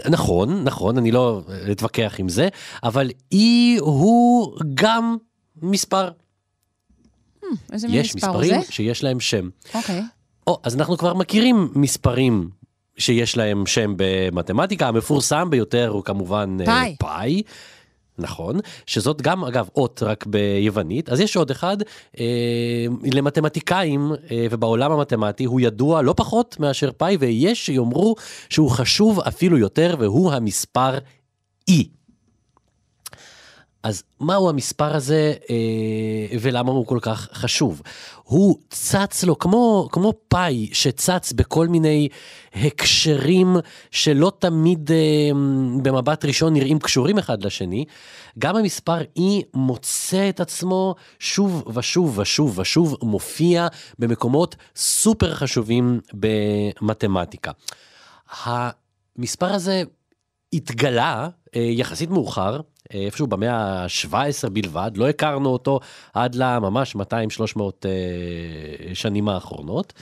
[0.09, 2.47] נכון, נכון, אני לא אתווכח עם זה,
[2.83, 3.37] אבל E
[3.79, 5.17] הוא גם
[5.61, 6.09] מספר.
[7.43, 8.71] Hmm, איזה מין יש מספר מספרים הוא זה?
[8.71, 9.49] שיש להם שם.
[9.73, 10.01] אוקיי.
[10.47, 12.49] או, אז אנחנו כבר מכירים מספרים
[12.97, 16.95] שיש להם שם במתמטיקה, המפורסם ביותר הוא כמובן אה, פאי.
[16.99, 17.43] פאי.
[18.17, 21.77] נכון, שזאת גם אגב אות רק ביוונית, אז יש עוד אחד
[22.19, 22.25] אה,
[23.13, 28.15] למתמטיקאים אה, ובעולם המתמטי הוא ידוע לא פחות מאשר פאי ויש שיאמרו
[28.49, 30.97] שהוא חשוב אפילו יותר והוא המספר
[31.69, 32.00] E.
[33.83, 37.81] אז מהו המספר הזה אה, ולמה הוא כל כך חשוב?
[38.23, 42.07] הוא צץ לו כמו, כמו פאי שצץ בכל מיני
[42.55, 43.55] הקשרים
[43.91, 45.29] שלא תמיד אה,
[45.81, 47.85] במבט ראשון נראים קשורים אחד לשני.
[48.39, 49.21] גם המספר E
[49.53, 53.67] מוצא את עצמו שוב ושוב ושוב ושוב מופיע
[53.99, 57.51] במקומות סופר חשובים במתמטיקה.
[58.43, 59.83] המספר הזה
[60.53, 62.59] התגלה אה, יחסית מאוחר,
[62.93, 65.79] איפשהו במאה ה-17 בלבד, לא הכרנו אותו
[66.13, 66.99] עד לממש 200-300
[68.93, 69.93] שנים האחרונות.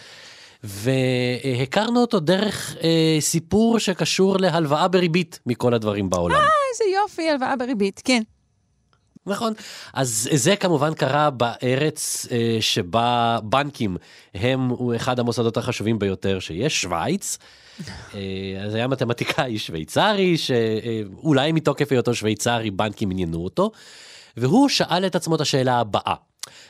[0.63, 6.36] והכרנו אותו דרך אה, סיפור שקשור להלוואה בריבית מכל הדברים בעולם.
[6.36, 8.22] אה, איזה יופי, הלוואה בריבית, כן.
[9.25, 9.53] נכון.
[9.93, 13.97] אז זה כמובן קרה בארץ אה, שבה בנקים
[14.34, 17.38] הם אחד המוסדות החשובים ביותר שיש, שווייץ.
[18.13, 18.19] אה,
[18.65, 23.71] אז היה מתמטיקאי שוויצרי, שאולי מתוקף היותו שוויצרי בנקים עניינו אותו,
[24.38, 26.15] והוא שאל את עצמו את השאלה הבאה.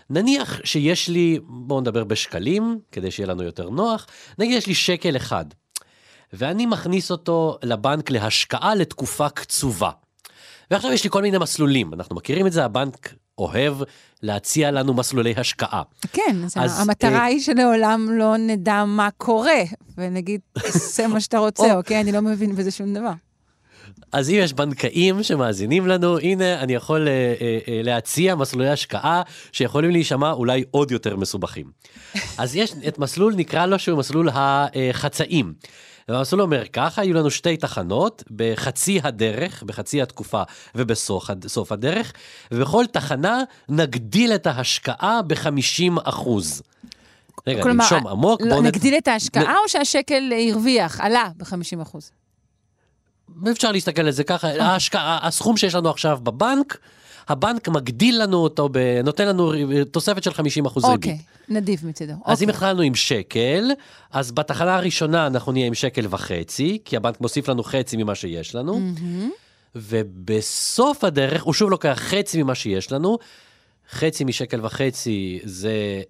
[0.10, 4.08] נניח שיש לי, בואו נדבר בשקלים, כדי שיהיה לנו יותר נוח,
[4.40, 5.46] נגיד יש לי שקל אחד,
[6.34, 9.90] ואני מכניס אותו לבנק להשקעה לתקופה קצובה.
[10.72, 13.78] ועכשיו יש לי כל מיני מסלולים, אנחנו מכירים את זה, הבנק אוהב
[14.24, 15.82] להציע לנו מסלולי השקעה.
[16.14, 17.24] כן, אז המטרה אה...
[17.24, 19.62] היא שלעולם לא נדע מה קורה,
[19.98, 22.02] ונגיד, עושה מה שאתה רוצה, אוקיי?
[22.02, 23.12] אני לא מבין בזה שום דבר.
[24.12, 29.22] אז אם יש בנקאים שמאזינים לנו, הנה, אני יכול uh, uh, uh, להציע מסלולי השקעה
[29.52, 31.66] שיכולים להישמע אולי עוד יותר מסובכים.
[32.38, 35.54] אז יש את מסלול, נקרא לו שהוא מסלול החצאים.
[36.10, 40.44] והמסלול אומר ככה, יהיו לנו שתי תחנות בחצי הדרך, בחצי התקופה
[40.76, 42.14] ובסוף הדרך,
[42.52, 46.62] ובכל תחנה נגדיל את ההשקעה ב-50 אחוז.
[47.48, 48.42] רגע, כלומר, ננשום עמוק.
[48.42, 48.98] לא, נגדיל נ...
[48.98, 49.58] את ההשקעה נ...
[49.64, 52.12] או שהשקל הרוויח, עלה ב-50 אחוז?
[53.52, 54.48] אפשר להסתכל על זה ככה.
[54.48, 56.78] ההשקעה, הסכום שיש לנו עכשיו בבנק,
[57.30, 58.70] הבנק מגדיל לנו אותו,
[59.04, 59.54] נותן לנו
[59.92, 60.88] תוספת של 50 אחוז okay.
[60.88, 61.12] ריבית.
[61.12, 62.14] אוקיי, נדיב מצידו.
[62.14, 62.44] אז okay.
[62.44, 62.50] אם אוקיי.
[62.50, 63.72] התחלנו עם שקל,
[64.12, 68.56] אז בתחנה הראשונה אנחנו נהיה עם שקל וחצי, כי הבנק מוסיף לנו חצי ממה שיש
[68.56, 69.30] לנו, mm-hmm.
[69.76, 73.18] ובסוף הדרך הוא שוב לוקח חצי ממה שיש לנו,
[73.92, 76.02] חצי משקל וחצי זה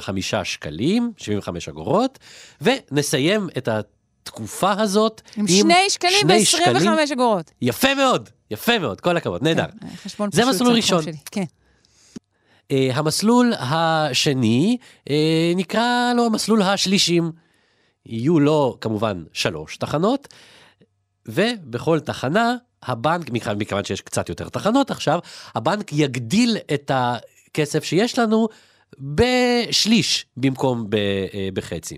[0.00, 0.10] 0.75
[0.44, 2.18] שקלים, 75 אגורות,
[2.60, 7.50] ונסיים את התקופה הזאת עם, עם שני שקלים ו-25 אגורות.
[7.62, 9.66] יפה מאוד, יפה מאוד, כל הכבוד, נהדר.
[9.80, 11.02] כן, זה מסלול ראשון.
[11.02, 11.44] שלי, כן.
[12.72, 14.76] Uh, המסלול השני
[15.08, 15.12] uh,
[15.56, 17.32] נקרא לו מסלול השלישים.
[18.06, 20.28] יהיו לו כמובן שלוש תחנות,
[21.26, 25.18] ובכל תחנה הבנק, מכיוון שיש קצת יותר תחנות עכשיו,
[25.54, 28.48] הבנק יגדיל את הכסף שיש לנו
[28.98, 31.96] בשליש במקום ב, uh, בחצי.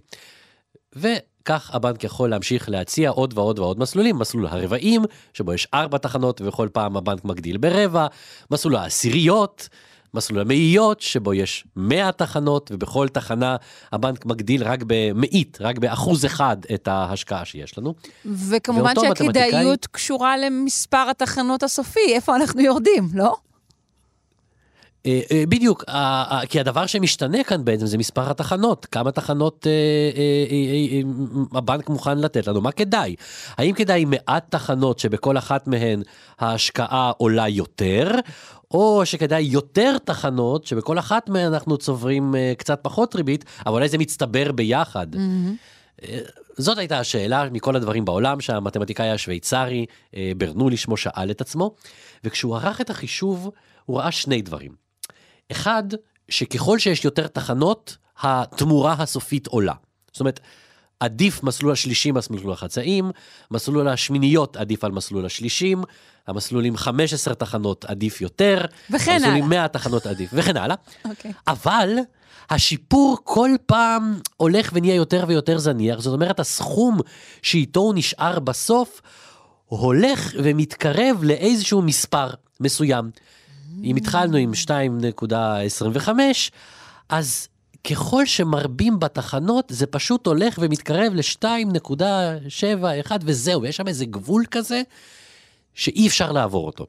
[1.47, 6.41] כך הבנק יכול להמשיך להציע עוד ועוד ועוד מסלולים, מסלול הרבעים, שבו יש ארבע תחנות
[6.41, 8.07] ובכל פעם הבנק מגדיל ברבע,
[8.51, 9.69] מסלול העשיריות,
[10.15, 13.57] מסלול המאיות, שבו יש 100 תחנות, ובכל תחנה
[13.93, 17.95] הבנק מגדיל רק במאית, רק באחוז אחד את ההשקעה שיש לנו.
[18.25, 19.77] וכמובן שהכדאיות מתמטיקאי...
[19.91, 23.37] קשורה למספר התחנות הסופי, איפה אנחנו יורדים, לא?
[25.07, 25.85] אה, אה, בדיוק,
[26.49, 31.01] כי הדבר שמשתנה כאן בעצם זה מספר התחנות, כמה תחנות אה,
[31.59, 33.14] הבנק מוכן לתת לנו, מה כדאי?
[33.57, 36.03] האם כדאי מעט תחנות שבכל אחת מהן
[36.38, 38.11] ההשקעה עולה יותר,
[38.71, 43.99] או שכדאי יותר תחנות שבכל אחת מהן אנחנו צוברים קצת פחות ריבית, אבל אולי זה
[43.99, 45.07] מצטבר ביחד.
[45.14, 46.07] Mm-hmm.
[46.57, 49.87] זאת הייתה השאלה מכל הדברים בעולם שהמתמטיקאי השוויצרי
[50.37, 51.75] ברנולי שמו שאל את עצמו,
[52.25, 53.51] וכשהוא ערך את החישוב
[53.85, 54.86] הוא ראה שני דברים.
[55.53, 55.85] אחד,
[56.29, 59.75] שככל שיש יותר תחנות, התמורה הסופית עולה.
[60.13, 60.41] זאת אומרת,
[61.01, 63.11] עדיף מסלול השלישים על מסלול החצאים,
[63.51, 65.83] מסלול השמיניות עדיף על מסלול השלישים,
[66.27, 69.29] המסלול עם 15 תחנות עדיף יותר, וכן הלאה.
[69.29, 70.77] המסלול עם 100 תחנות עדיף, וכן הלאה.
[70.77, 71.09] Okay.
[71.09, 71.33] אוקיי.
[71.47, 71.91] אבל
[72.51, 76.99] השיפור כל פעם הולך ונהיה יותר ויותר זניח, זאת אומרת, הסכום
[77.43, 79.03] שאיתו הוא נשאר בסוף,
[79.67, 82.31] הולך ומתקרב לאיזשהו מספר
[82.61, 83.11] מסוים.
[83.85, 86.09] אם התחלנו עם 2.25,
[87.09, 87.49] אז
[87.91, 94.83] ככל שמרבים בתחנות, זה פשוט הולך ומתקרב ל-2.71 וזהו, יש שם איזה גבול כזה
[95.75, 96.87] שאי אפשר לעבור אותו.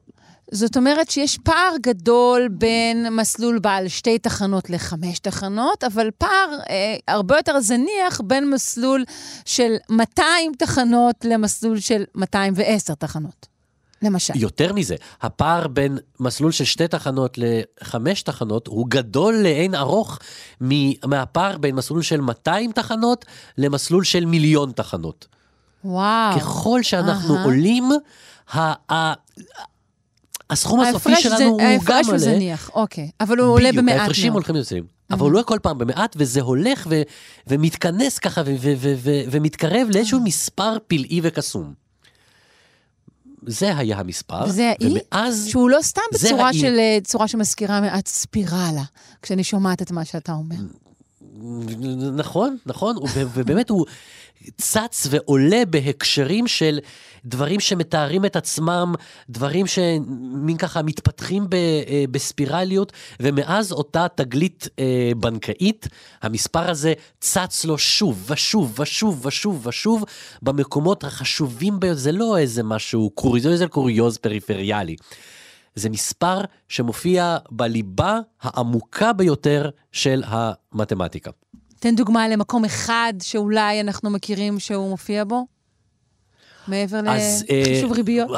[0.50, 6.96] זאת אומרת שיש פער גדול בין מסלול בעל שתי תחנות לחמש תחנות, אבל פער אה,
[7.08, 9.04] הרבה יותר זניח בין מסלול
[9.44, 13.57] של 200 תחנות למסלול של 210 תחנות.
[14.02, 14.32] למשל.
[14.36, 20.18] יותר מזה, הפער בין מסלול של שתי תחנות לחמש תחנות הוא גדול לאין ארוך
[21.04, 23.24] מהפער בין מסלול של 200 תחנות
[23.58, 25.26] למסלול של מיליון תחנות.
[25.84, 26.40] וואו.
[26.40, 27.44] ככל שאנחנו uh-huh.
[27.44, 27.90] עולים,
[28.54, 29.14] ה- ה-
[30.50, 31.74] הסכום הסופי שלנו זה, הוא גם עולה.
[31.74, 33.10] ההפרש הוא זניח, אוקיי.
[33.20, 34.00] אבל הוא עולה במעט מאוד.
[34.00, 34.84] ההפרשים הולכים ויוצאים.
[35.10, 37.02] אבל הוא לא כל פעם במעט, וזה הולך ו-
[37.46, 41.87] ומתכנס ככה ו- ו- ו- ומתקרב לאיזשהו מספר פלאי וקסום.
[43.46, 44.44] זה היה המספר.
[44.48, 44.98] וזה האי?
[45.12, 45.46] ומאז...
[45.48, 48.82] שהוא לא סתם בצורה של, אה, צורה שמזכירה מעט ספירלה,
[49.22, 50.56] כשאני שומעת את מה שאתה אומר.
[52.16, 52.96] נכון, נכון,
[53.34, 53.86] ובאמת הוא
[54.56, 56.78] צץ ועולה בהקשרים של
[57.24, 58.94] דברים שמתארים את עצמם,
[59.30, 65.88] דברים שמין ככה מתפתחים ב, אה, בספירליות, ומאז אותה תגלית אה, בנקאית,
[66.22, 70.04] המספר הזה צץ לו שוב ושוב ושוב ושוב ושוב
[70.42, 74.96] במקומות החשובים ביותר, זה לא איזה משהו קוריוז, זה איזה קוריוז פריפריאלי.
[75.74, 81.30] זה מספר שמופיע בליבה העמוקה ביותר של המתמטיקה.
[81.80, 85.46] תן דוגמה למקום אחד שאולי אנחנו מכירים שהוא מופיע בו?
[86.68, 88.30] מעבר לחישוב ריביות?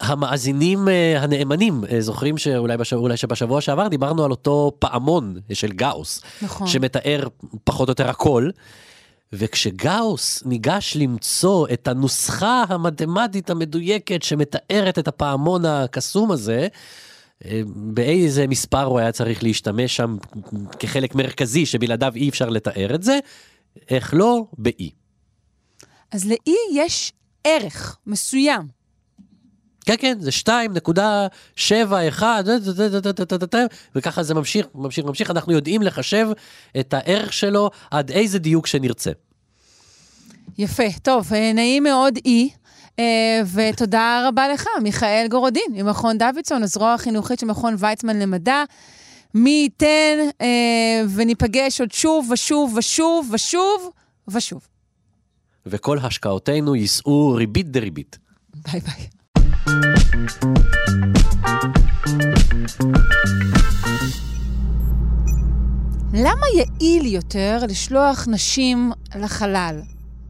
[0.00, 5.72] המאזינים uh, הנאמנים uh, זוכרים שאולי בשבוע, אולי שבשבוע שעבר דיברנו על אותו פעמון של
[5.72, 6.66] גאוס, נכון.
[6.66, 7.28] שמתאר
[7.64, 8.50] פחות או יותר הכל.
[9.32, 16.68] וכשגאוס ניגש למצוא את הנוסחה המתמטית המדויקת שמתארת את הפעמון הקסום הזה,
[17.74, 20.16] באיזה מספר הוא היה צריך להשתמש שם
[20.78, 23.18] כחלק מרכזי שבלעדיו אי אפשר לתאר את זה,
[23.90, 24.44] איך לא?
[24.58, 24.90] באי.
[26.12, 27.12] אז לאי יש
[27.44, 28.76] ערך מסוים.
[29.86, 30.30] כן, כן, זה
[32.18, 32.22] 2.71,
[33.94, 35.30] וככה זה ממשיך, ממשיך, ממשיך.
[35.30, 36.28] אנחנו יודעים לחשב
[36.80, 39.10] את הערך שלו עד איזה דיוק שנרצה.
[40.58, 40.82] יפה.
[41.02, 42.50] טוב, נעים מאוד אי.
[43.54, 48.64] ותודה רבה לך, מיכאל גורודין, ממכון דוידסון, הזרוע החינוכית של מכון ויצמן למדע.
[49.34, 50.44] מי ייתן
[51.14, 53.90] וניפגש עוד שוב ושוב ושוב ושוב
[54.28, 54.66] ושוב.
[55.66, 58.18] וכל השקעותינו יישאו ריבית דריבית.
[58.54, 59.06] ביי ביי.
[66.14, 69.80] למה יעיל יותר לשלוח נשים לחלל?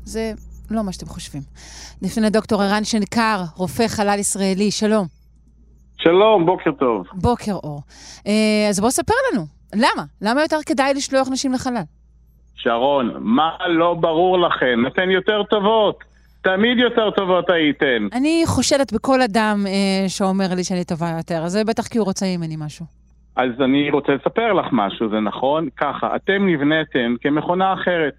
[0.04, 0.32] זה
[0.70, 1.42] לא מה שאתם חושבים.
[2.02, 5.06] נפנה לדוקטור ערן שנקר, רופא חלל ישראלי, שלום.
[5.98, 7.06] שלום, בוקר טוב.
[7.14, 7.82] בוקר אור.
[8.70, 10.04] אז בוא ספר לנו, למה?
[10.22, 11.82] למה יותר כדאי לשלוח נשים לחלל?
[12.54, 14.86] שרון, מה לא ברור לכם?
[14.86, 15.98] אתן יותר טובות.
[16.42, 18.08] תמיד יותר טובות הייתן.
[18.12, 22.04] אני חושדת בכל אדם אה, שאומר לי שאני טובה יותר, אז זה בטח כי הוא
[22.04, 22.86] רוצה ממני משהו.
[23.36, 25.68] אז אני רוצה לספר לך משהו, זה נכון?
[25.76, 28.14] ככה, אתם נבניתם כמכונה אחרת.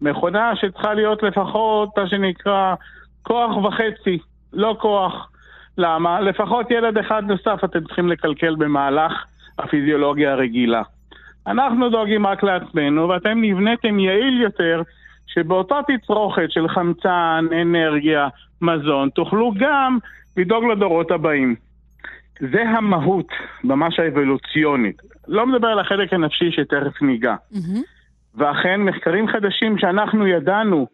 [0.00, 2.74] מכונה שצריכה להיות לפחות, מה שנקרא,
[3.22, 4.18] כוח וחצי,
[4.52, 5.30] לא כוח.
[5.78, 6.20] למה?
[6.20, 9.12] לפחות ילד אחד נוסף אתם צריכים לקלקל במהלך
[9.58, 10.82] הפיזיולוגיה הרגילה.
[11.46, 14.82] אנחנו דואגים רק לעצמנו, ואתם נבניתם יעיל יותר,
[15.26, 18.28] שבאותה תצרוכת של חמצן, אנרגיה,
[18.62, 19.98] מזון, תוכלו גם
[20.36, 21.54] לדאוג לדורות הבאים.
[22.40, 23.28] זה המהות,
[23.64, 25.02] ממש האבולוציונית.
[25.28, 27.34] לא מדבר על החלק הנפשי שתכף ניגע.
[27.52, 27.95] Mm-hmm.
[28.36, 30.86] ואכן, מחקרים חדשים שאנחנו ידענו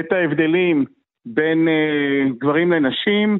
[0.00, 0.84] את ההבדלים
[1.26, 3.38] בין uh, גברים לנשים,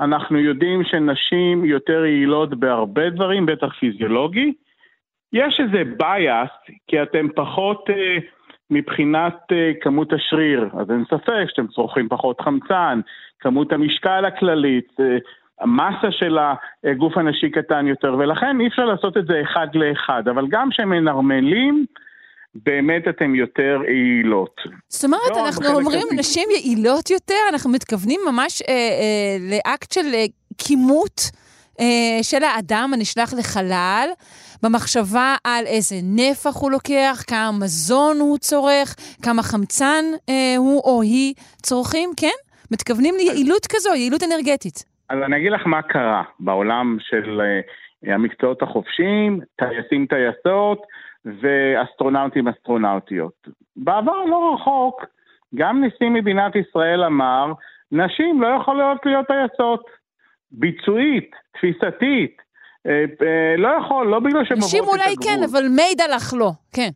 [0.00, 4.52] אנחנו יודעים שנשים יותר יעילות בהרבה דברים, בטח פיזיולוגי.
[5.32, 8.22] יש איזה bias, כי אתם פחות uh,
[8.70, 13.00] מבחינת uh, כמות השריר, אז אין ספק שאתם צורכים פחות חמצן,
[13.40, 15.04] כמות המשקל הכללית, uh,
[15.60, 16.38] המסה של
[16.84, 21.86] הגוף הנשי קטן יותר, ולכן אי אפשר לעשות את זה אחד לאחד, אבל גם כשמנרמלים,
[22.54, 24.60] באמת אתן יותר יעילות.
[24.88, 26.16] זאת אומרת, לא, אנחנו אומרים כזה.
[26.16, 30.24] נשים יעילות יותר, אנחנו מתכוונים ממש אה, אה, לאקט של אה,
[30.58, 31.20] כימות
[31.80, 34.08] אה, של האדם הנשלח לחלל,
[34.62, 41.02] במחשבה על איזה נפח הוא לוקח, כמה מזון הוא צורך, כמה חמצן אה, הוא או
[41.02, 42.38] היא צורכים, כן?
[42.72, 44.84] מתכוונים ליעילות כזו, יעילות אנרגטית.
[45.10, 50.82] אז אני אגיד לך מה קרה בעולם של uh, המקצועות החופשיים, טייסים טייסות
[51.24, 53.48] ואסטרונאוטים אסטרונאוטיות.
[53.76, 55.04] בעבר לא רחוק,
[55.54, 57.52] גם נשיא מדינת ישראל אמר,
[57.92, 60.02] נשים לא יכולות להיות טייסות.
[60.52, 62.36] ביצועית, תפיסתית,
[62.86, 64.80] אה, אה, לא יכול, לא בגלל שהן עוברות את הגבול.
[64.80, 66.90] נשים אולי כן, אבל מידע לך לא, כן.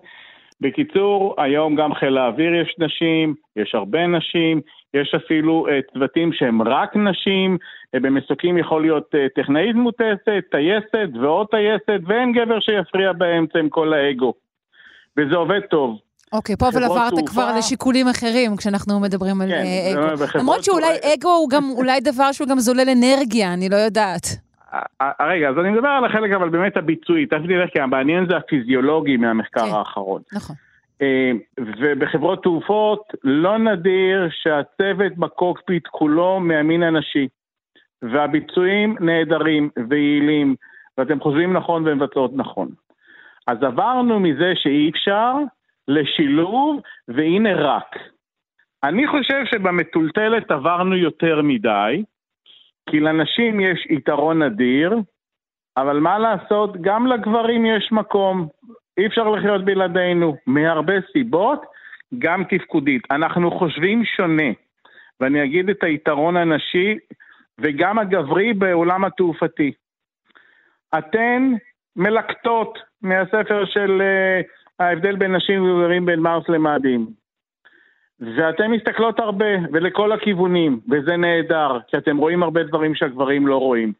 [0.62, 4.60] בקיצור, היום גם חיל האוויר יש נשים, יש הרבה נשים,
[4.94, 7.58] יש אפילו uh, צוותים שהם רק נשים,
[7.96, 13.68] uh, במסוקים יכול להיות uh, טכנאית מוטסת, טייסת ועוד טייסת, ואין גבר שיפריע באמצע עם
[13.68, 14.34] כל האגו.
[15.16, 15.98] וזה עובד טוב.
[16.32, 17.26] אוקיי, פה אבל עברת תעופה...
[17.26, 20.38] כבר לשיקולים אחרים כשאנחנו מדברים על כן, אגו.
[20.38, 24.26] למרות שאולי אגו הוא גם אולי דבר שהוא גם זולל אנרגיה, אני לא יודעת.
[25.20, 29.16] רגע, אז אני מדבר על החלק אבל באמת הביצועי, תכף נלך כי המעניין זה הפיזיולוגי
[29.16, 30.22] מהמחקר כן, האחרון.
[30.32, 30.56] נכון.
[31.02, 37.28] אה, ובחברות תעופות לא נדיר שהצוות בקוקפיט כולו מהמין הנשי.
[38.02, 40.54] והביצועים נהדרים ויעילים,
[40.98, 42.68] ואתם חושבים נכון ומבצעות נכון.
[43.46, 45.32] אז עברנו מזה שאי אפשר
[45.88, 47.96] לשילוב, והנה רק.
[48.84, 52.02] אני חושב שבמטולטלת עברנו יותר מדי,
[52.90, 54.96] כי לנשים יש יתרון אדיר,
[55.76, 58.48] אבל מה לעשות, גם לגברים יש מקום.
[58.98, 61.62] אי אפשר לחיות בלעדינו, מהרבה סיבות,
[62.18, 63.02] גם תפקודית.
[63.10, 64.50] אנחנו חושבים שונה,
[65.20, 66.98] ואני אגיד את היתרון הנשי
[67.58, 69.72] וגם הגברי בעולם התעופתי.
[70.98, 71.52] אתן
[71.96, 77.06] מלקטות מהספר של uh, ההבדל בין נשים וגברים בין מרס למאדים.
[78.20, 83.92] ואתן מסתכלות הרבה, ולכל הכיוונים, וזה נהדר, כי אתם רואים הרבה דברים שהגברים לא רואים.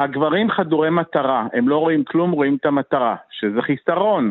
[0.00, 4.30] הגברים חדורי מטרה, הם לא רואים כלום, רואים את המטרה, שזה חיסרון.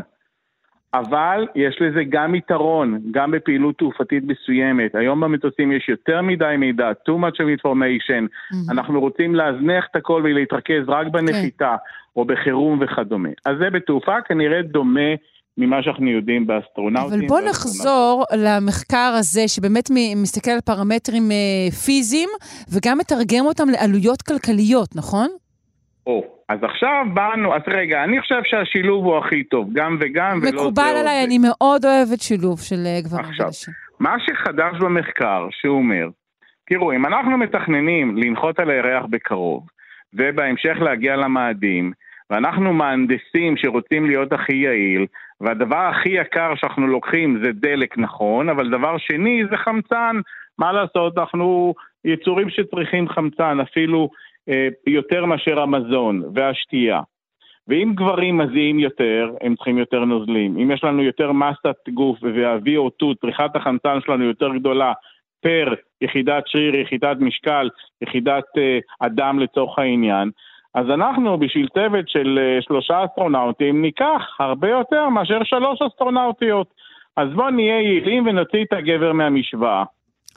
[0.94, 4.96] אבל יש לזה גם יתרון, גם בפעילות תעופתית מסוימת.
[4.96, 8.24] היום במטוסים יש יותר מדי מידע, too much of information.
[8.28, 8.72] Mm-hmm.
[8.72, 12.12] אנחנו רוצים להזנח את הכל ולהתרכז רק בנחיתה okay.
[12.16, 13.30] או בחירום וכדומה.
[13.46, 15.10] אז זה בתעופה כנראה דומה
[15.58, 17.20] ממה שאנחנו יודעים באסטרונאוטים.
[17.20, 22.30] אבל בוא נחזור למחקר הזה, שבאמת מסתכל על פרמטרים אה, פיזיים,
[22.74, 25.28] וגם מתרגם אותם לעלויות כלכליות, נכון?
[26.08, 30.62] או, אז עכשיו באנו, אז רגע, אני חושב שהשילוב הוא הכי טוב, גם וגם ולא
[30.62, 36.08] מקובל עליי, אני מאוד אוהבת שילוב של אה, גברים עכשיו, מה שחדש במחקר, שהוא אומר,
[36.70, 39.64] תראו, אם אנחנו מתכננים לנחות על הירח בקרוב,
[40.14, 41.92] ובהמשך להגיע למאדים,
[42.30, 45.06] ואנחנו מהנדסים שרוצים להיות הכי יעיל,
[45.42, 50.16] והדבר הכי יקר שאנחנו לוקחים זה דלק נכון, אבל דבר שני זה חמצן.
[50.60, 51.74] מה לעשות, אנחנו
[52.06, 54.10] יצורים שצריכים חמצן, אפילו
[54.88, 57.02] יותר מאשר המזון והשתייה.
[57.68, 60.58] ואם גברים מזיעים יותר, הם צריכים יותר נוזלים.
[60.58, 64.94] אם יש לנו יותר מסת גוף וה-VO2, צריכת החמצן שלנו יותר גדולה
[65.42, 67.70] פר יחידת שריר, יחידת משקל,
[68.02, 70.30] יחידת אה, אדם לצורך העניין,
[70.74, 76.68] אז אנחנו בשביל צוות של אה, שלושה אסטרונאוטים ניקח הרבה יותר מאשר שלוש אסטרונאוטיות.
[77.18, 79.84] אז בואו נהיה יעילים ונוציא את הגבר מהמשוואה.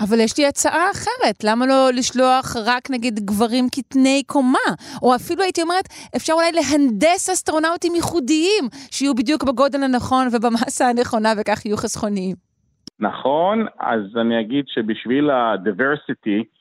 [0.01, 4.69] אבל יש לי הצעה אחרת, למה לא לשלוח רק נגיד גברים קטני קומה?
[5.03, 11.33] או אפילו הייתי אומרת, אפשר אולי להנדס אסטרונאוטים ייחודיים, שיהיו בדיוק בגודל הנכון ובמסה הנכונה
[11.41, 12.37] וכך יהיו חסכוניים.
[13.01, 16.60] נכון, אז אני אגיד שבשביל ה-diversity,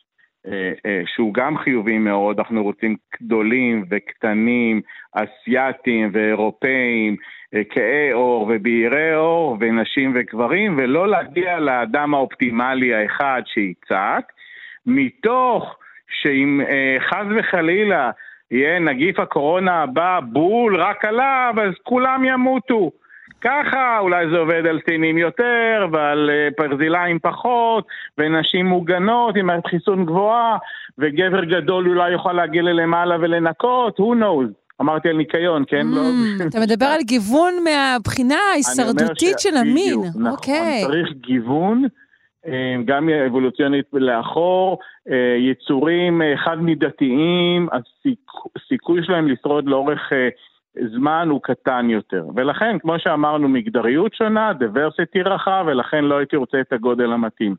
[1.05, 4.81] שהוא גם חיובי מאוד, אנחנו רוצים גדולים וקטנים,
[5.13, 7.15] אסייתים ואירופאים,
[7.53, 14.31] אה, כהי עור ובהירי עור ונשים וגברים, ולא להגיע לאדם האופטימלי האחד שיצעק,
[14.85, 15.77] מתוך
[16.21, 16.61] שאם
[16.99, 18.11] חס וחלילה
[18.51, 22.91] יהיה נגיף הקורונה הבא בול רק עליו, אז כולם ימותו.
[23.41, 27.87] ככה אולי זה עובד על סינים יותר ועל אה, פרזילאים פחות
[28.17, 30.57] ונשים מוגנות עם מערכת חיסון גבוהה
[30.97, 34.53] וגבר גדול אולי יוכל להגיע ללמעלה ולנקות, who knows.
[34.81, 35.87] אמרתי על ניקיון, כן?
[35.87, 36.01] לא.
[36.01, 39.99] Mm, אתה מדבר על גיוון מהבחינה ההישרדותית של המין.
[39.99, 40.83] נכון, אוקיי.
[40.85, 41.83] צריך גיוון.
[42.47, 44.79] אה, גם אבולוציונית לאחור,
[45.09, 47.67] אה, יצורים חד-מידתיים,
[48.55, 50.11] הסיכוי שלהם לשרוד לאורך
[50.95, 52.25] זמן הוא קטן יותר.
[52.35, 57.55] ולכן, כמו שאמרנו, מגדריות שונה, diversity רחב, ולכן לא הייתי רוצה את הגודל המתאים.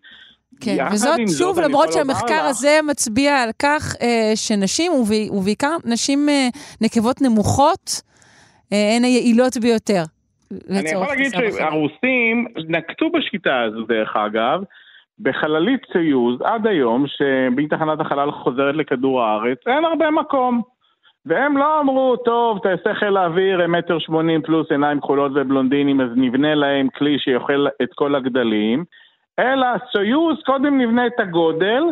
[0.60, 4.92] כן, וזאת שוב, זאת, למרות שהמחקר הזה מצביע על כך אה, שנשים,
[5.32, 6.48] ובעיקר נשים אה,
[6.80, 8.02] נקבות נמוכות,
[8.72, 10.02] אה, הן היעילות ביותר.
[10.70, 14.60] אני יכול להגיד שהרוסים נקטו בשיטה הזו, דרך אגב,
[15.18, 20.62] בחללית ציוז עד היום, שבתחנת החלל חוזרת לכדור הארץ, אין הרבה מקום.
[21.26, 26.08] והם לא אמרו, טוב, טייסי חיל האוויר הם מטר שמונים פלוס עיניים כחולות ובלונדינים, אז
[26.16, 28.84] נבנה להם כלי שיאכל את כל הגדלים,
[29.38, 31.82] אלא סויוז, קודם נבנה את הגודל,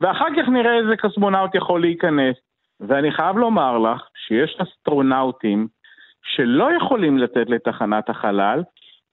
[0.00, 2.36] ואחר כך נראה איזה קוסמונאוט יכול להיכנס.
[2.80, 5.68] ואני חייב לומר לך שיש אסטרונאוטים
[6.22, 8.62] שלא יכולים לצאת לתחנת החלל,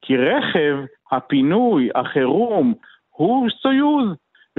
[0.01, 0.77] כי רכב
[1.11, 2.73] הפינוי, החירום,
[3.09, 4.07] הוא סויוז.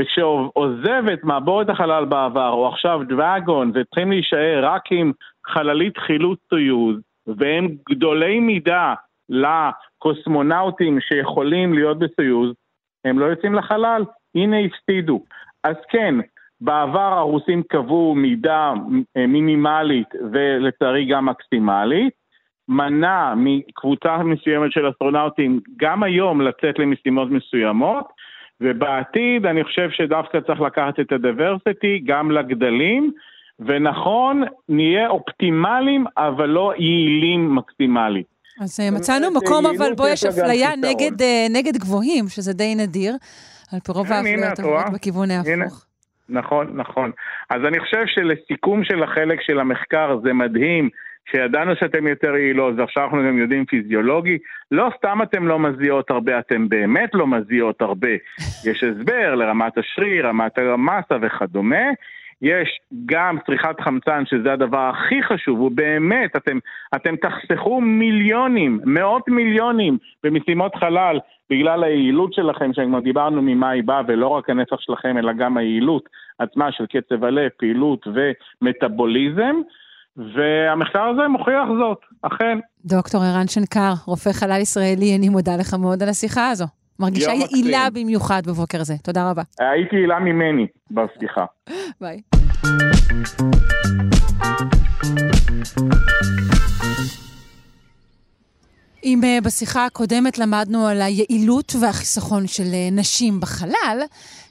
[0.00, 5.12] וכשעוזב את מעבורת החלל בעבר, או עכשיו דרגון, וצריכים להישאר רק עם
[5.46, 8.94] חללית חילוץ סויוז, והם גדולי מידה
[9.28, 12.52] לקוסמונאוטים שיכולים להיות בסויוז,
[13.04, 14.04] הם לא יוצאים לחלל.
[14.34, 15.20] הנה הפסידו.
[15.64, 16.14] אז כן,
[16.60, 18.72] בעבר הרוסים קבעו מידה
[19.16, 22.12] מינימלית ולצערי גם מקסימלית,
[22.68, 28.04] מנע מקבוצה מסוימת של אסטרונאוטים גם היום לצאת למשימות מסוימות,
[28.60, 33.12] ובעתיד אני חושב שדווקא צריך לקחת את הדברסיטי גם לגדלים,
[33.60, 38.26] ונכון, נהיה אופטימליים, אבל לא יעילים מקסימלית.
[38.60, 43.14] אז אה, מצאנו מקום, אבל בו יש אפליה נגד, אה, נגד גבוהים, שזה די נדיר.
[43.72, 45.86] על פי רוב האפליות עוברות בכיוון ההפוך.
[46.28, 47.10] נכון, נכון.
[47.50, 50.88] אז אני חושב שלסיכום של החלק של המחקר זה מדהים
[51.30, 54.38] שידענו שאתם יותר יעילות, ועכשיו אנחנו גם יודעים פיזיולוגי,
[54.70, 58.08] לא סתם אתם לא מזיעות הרבה, אתם באמת לא מזיעות הרבה.
[58.70, 61.86] יש הסבר לרמת השריר, רמת המסה וכדומה.
[62.42, 66.58] יש גם צריכת חמצן, שזה הדבר הכי חשוב, ובאמת, אתם,
[66.94, 71.18] אתם תחסכו מיליונים, מאות מיליונים במשימות חלל
[71.50, 76.08] בגלל היעילות שלכם, שכבר דיברנו ממה היא באה, ולא רק הנפח שלכם, אלא גם היעילות
[76.38, 79.56] עצמה של קצב הלב, פעילות ומטאבוליזם.
[80.16, 82.58] והמחקר הזה מוכיח זאת, אכן.
[82.84, 86.64] דוקטור ערן שנקר, רופא חלל ישראלי, אני מודה לך מאוד על השיחה הזו.
[86.98, 88.94] מרגישה יעילה במיוחד בבוקר זה.
[89.02, 89.42] תודה רבה.
[89.58, 91.44] הייתי יעילה ממני בשיחה.
[92.00, 92.20] ביי.
[99.04, 104.00] אם אה, בשיחה הקודמת למדנו על היעילות והחיסכון של אה, נשים בחלל,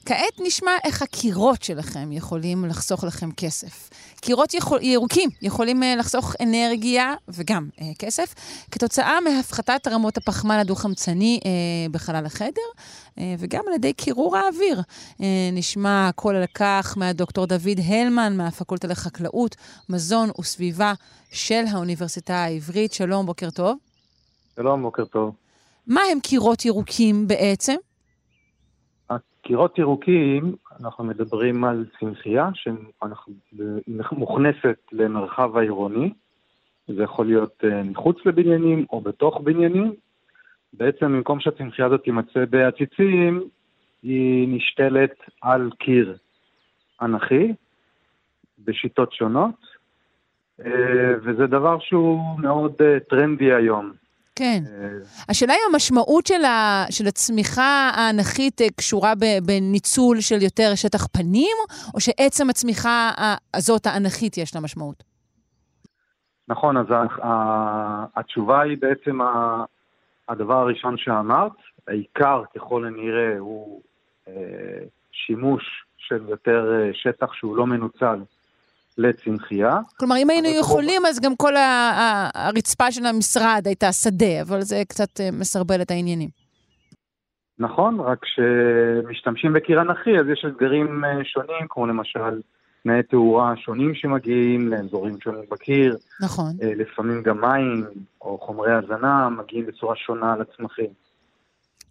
[0.05, 3.89] כעת נשמע איך הקירות שלכם יכולים לחסוך לכם כסף.
[4.25, 8.33] קירות יכול, ירוקים יכולים אה, לחסוך אנרגיה וגם אה, כסף
[8.71, 11.51] כתוצאה מהפחתת רמות הפחמן הדו-חמצני אה,
[11.91, 12.69] בחלל החדר
[13.19, 14.81] אה, וגם על ידי קירור האוויר.
[15.21, 19.55] אה, נשמע הכל על כך מהדוקטור דוד הלמן מהפקולטה לחקלאות,
[19.89, 20.93] מזון וסביבה
[21.31, 22.93] של האוניברסיטה העברית.
[22.93, 23.77] שלום, בוקר טוב.
[24.55, 25.35] שלום, בוקר טוב.
[25.87, 27.75] מה הם קירות ירוקים בעצם?
[29.43, 36.13] קירות ירוקים, אנחנו מדברים על צמחייה שמוכנסת למרחב העירוני,
[36.87, 39.93] זה יכול להיות אה, מחוץ לבניינים או בתוך בניינים.
[40.73, 43.43] בעצם במקום שהצמחייה הזאת תימצא בעציצים,
[44.03, 46.17] היא נשתלת על קיר
[47.01, 47.53] אנכי,
[48.65, 49.55] בשיטות שונות,
[50.65, 54.02] אה, וזה דבר שהוא מאוד אה, טרנדי היום.
[54.35, 54.63] כן.
[55.29, 59.13] השאלה אם המשמעות של, ה, של הצמיחה האנכית אה, קשורה
[59.45, 61.57] בניצול של יותר שטח פנים,
[61.93, 63.11] או שעצם הצמיחה
[63.53, 65.03] הזאת האנכית יש לה משמעות?
[66.47, 66.85] נכון, אז
[68.15, 69.19] התשובה היא בעצם
[70.29, 71.51] הדבר הראשון שאמרת.
[71.87, 73.81] העיקר ככל הנראה הוא
[74.27, 74.33] אה,
[75.11, 78.19] שימוש של יותר אה, שטח שהוא לא מנוצל
[78.97, 79.79] לצמחייה.
[79.97, 81.53] כלומר, אם היינו יכולים, אז גם כל
[82.33, 86.29] הרצפה של המשרד הייתה שדה, אבל זה קצת אה, מסרבל את העניינים.
[87.59, 92.41] נכון, רק כשמשתמשים בקיר אנכי, אז יש אתגרים אה, שונים, כמו למשל
[92.83, 95.97] תנאי תאורה שונים שמגיעים לאזורים שונים בקיר.
[96.21, 96.51] נכון.
[96.61, 97.85] אה, לפעמים גם מים
[98.21, 101.02] או חומרי הזנה מגיעים בצורה שונה לצמחים.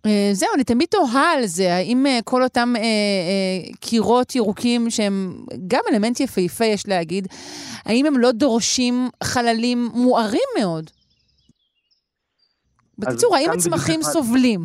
[0.07, 4.91] אה, זהו, אני תמיד תוהה על זה, האם אה, כל אותם אה, אה, קירות ירוקים
[4.91, 5.37] שהם
[5.67, 7.29] גם אלמנט יפהפה, יש להגיד,
[7.85, 10.91] האם הם לא דורשים חללים מוארים מאוד?
[12.99, 14.13] בקיצור, האם הצמחים נכנס...
[14.13, 14.65] סובלים?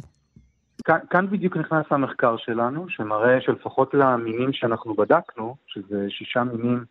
[0.83, 6.83] כאן, כאן בדיוק נכנס המחקר שלנו, שמראה שלפחות למינים שאנחנו בדקנו, שזה שישה מינים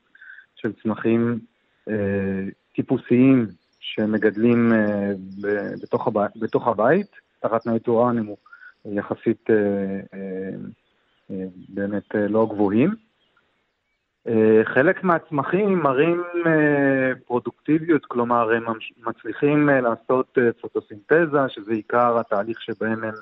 [0.57, 1.39] של צמחים
[1.89, 1.95] אה,
[2.75, 3.47] טיפוסיים
[3.81, 5.13] שמגדלים אה,
[5.83, 8.39] בתוך, הבית, בתוך הבית, תחת תנאי תאורה נמוך,
[8.85, 9.57] יחסית אה,
[10.15, 10.51] אה,
[11.31, 12.95] אה, באמת לא גבוהים.
[14.65, 16.23] חלק מהצמחים מראים
[17.27, 18.65] פרודוקטיביות, כלומר הם
[19.07, 23.15] מצליחים לעשות פוטוסינתזה, שזה עיקר התהליך שבהם הם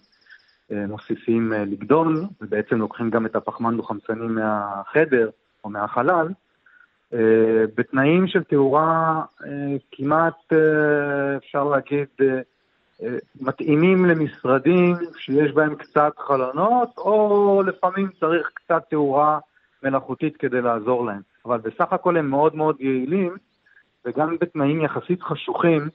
[0.89, 5.31] מוסיפים לגדול, ובעצם לוקחים גם את הפחמן דו-חמצני מהחדר
[5.65, 6.29] או מהחלל.
[7.75, 9.23] בתנאים של תאורה
[9.93, 10.53] כמעט,
[11.37, 12.09] אפשר להגיד,
[13.41, 19.39] מתאימים למשרדים שיש בהם קצת חלונות, או לפעמים צריך קצת תאורה
[19.83, 21.21] מלאכותית כדי לעזור להם.
[21.47, 23.37] אבל בסך הכל הם מאוד מאוד יעילים,
[24.05, 25.89] וגם בתנאים יחסית חשוכים,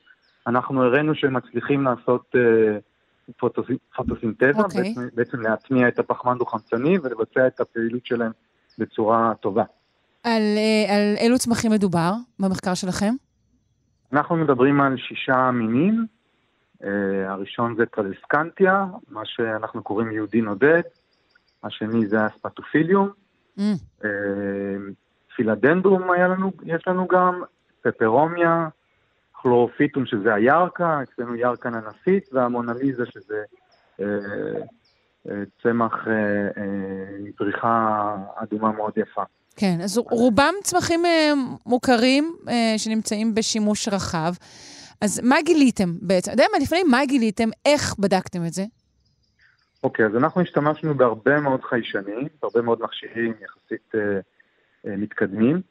[0.47, 3.65] אנחנו הראינו שהם מצליחים לעשות uh, פוטוס...
[3.95, 4.63] פוטוסינתזה, okay.
[4.63, 4.81] אוקיי.
[4.83, 8.31] בעצם, בעצם להטמיע את הפחמן דו-חמצני ולבצע את הפעילות שלהם
[8.77, 9.63] בצורה טובה.
[10.23, 13.13] על, uh, על אילו צמחים מדובר במחקר שלכם?
[14.13, 16.05] אנחנו מדברים על שישה מינים,
[17.27, 20.81] הראשון זה טרדסקנטיה, מה שאנחנו קוראים יהודי נודד,
[21.63, 23.09] השני זה אספטופיליום,
[23.57, 23.61] mm.
[24.01, 24.05] uh,
[25.35, 27.41] פילדנדרום היה לנו, יש לנו גם,
[27.81, 28.67] פפרומיה,
[29.31, 33.43] כלורופיטום שזה הירקה, אצלנו ירקה ננסית, והמונליזה שזה
[33.97, 34.01] uh,
[35.63, 36.07] צמח uh,
[36.55, 36.61] uh,
[37.37, 39.23] פריחה אדומה מאוד יפה.
[39.55, 41.03] כן, אז רובם צמחים
[41.65, 42.35] מוכרים
[42.77, 44.33] שנמצאים בשימוש רחב.
[45.01, 46.31] אז מה גיליתם בעצם?
[46.31, 47.49] אתה יודע מה, לפני מה גיליתם?
[47.65, 48.63] איך בדקתם את זה?
[49.83, 54.19] אוקיי, okay, אז אנחנו השתמשנו בהרבה מאוד חיישנים, בהרבה מאוד מכשירים יחסית אה,
[54.85, 55.61] אה, מתקדמים,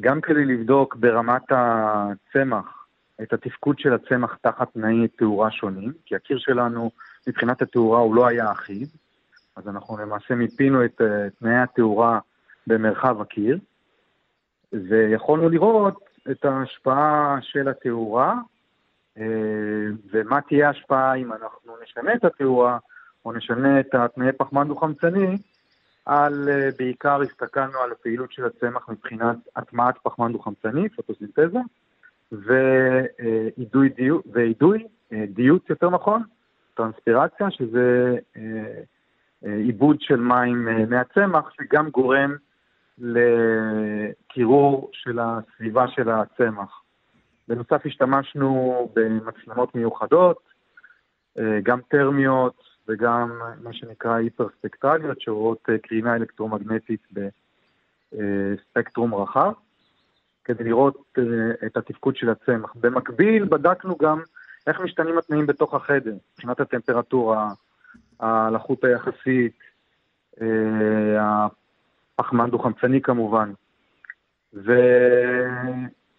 [0.00, 2.86] גם כדי לבדוק ברמת הצמח,
[3.22, 6.90] את התפקוד של הצמח תחת תנאי תאורה שונים, כי הקיר שלנו
[7.26, 8.88] מבחינת התאורה הוא לא היה אחיד,
[9.56, 11.04] אז אנחנו למעשה מיפינו את uh,
[11.38, 12.18] תנאי התאורה
[12.66, 13.58] במרחב הקיר,
[14.72, 18.34] ויכולנו לראות את ההשפעה של התאורה,
[19.18, 19.24] אה,
[20.12, 22.78] ומה תהיה ההשפעה אם אנחנו נשנה את התאורה,
[23.24, 25.36] או נשנה את התנאי פחמן דו-חמצני,
[26.06, 31.58] על, אה, בעיקר הסתכלנו על הפעילות של הצמח מבחינת הטמעת פחמן דו-חמצני, פוטוסינתזה,
[32.32, 36.22] ואידוי, דיו, ואידוי, אה, דיוט יותר נכון,
[36.74, 38.16] טרנספירציה, שזה
[39.42, 42.36] עיבוד של מים מהצמח, שגם גורם
[43.00, 46.82] לקירור של הסביבה של הצמח.
[47.48, 50.38] בנוסף השתמשנו במצלמות מיוחדות,
[51.38, 57.02] אה, גם טרמיות וגם מה שנקרא היפרספקטרליות, שרואות אה, קרינה אלקטרומגנטית
[58.18, 59.52] אה, ספקטרום רחב,
[60.44, 61.22] כדי לראות אה,
[61.66, 62.74] את התפקוד של הצמח.
[62.74, 64.20] במקביל בדקנו גם
[64.66, 67.52] איך משתנים התנאים בתוך החדר, מבחינת הטמפרטורה,
[68.20, 69.58] הלחות היחסית,
[72.20, 73.52] אה, הפחמן דו-חמצני כמובן.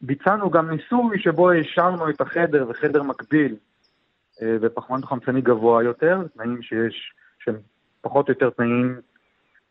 [0.01, 3.55] וביצענו גם ניסוי שבו השארנו את החדר וחדר מקביל
[4.41, 7.55] אה, בפחמן דו-חמצני גבוה יותר, תנאים שיש, שהם
[8.01, 8.99] פחות או יותר תנאים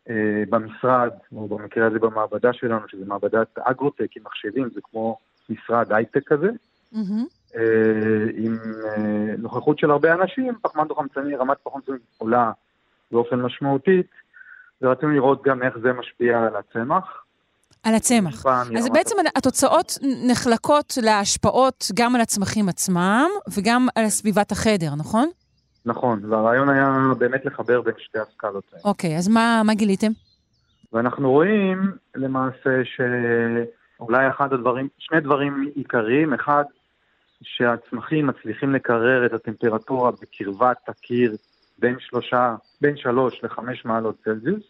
[0.09, 5.17] אה, במשרד, או במקרה הזה במעבדה שלנו, שזה מעבדת אגרוטק עם מחשבים, זה כמו
[5.49, 6.49] משרד הייטק כזה.
[6.93, 7.57] Mm-hmm.
[8.37, 8.57] עם
[9.37, 12.51] נוכחות של הרבה אנשים, פחמן דו-חמצני, רמת פחמן דו-חמצני עולה
[13.11, 14.07] באופן משמעותית,
[14.81, 17.23] ורצינו לראות גם איך זה משפיע על הצמח.
[17.83, 18.45] על הצמח.
[18.77, 19.91] אז בעצם התוצאות
[20.27, 23.27] נחלקות להשפעות גם על הצמחים עצמם
[23.57, 25.29] וגם על סביבת החדר, נכון?
[25.85, 28.83] נכון, והרעיון היה באמת לחבר בין שתי הסקלות האלה.
[28.85, 30.11] אוקיי, אז מה, מה גיליתם?
[30.93, 36.63] ואנחנו רואים למעשה שאולי אחד הדברים, שני דברים עיקריים, אחד,
[37.43, 41.35] שהצמחים מצליחים לקרר את הטמפרטורה בקרבת הקיר
[41.81, 44.63] בין שלושה, בין שלוש לחמש מעלות צלזיוס,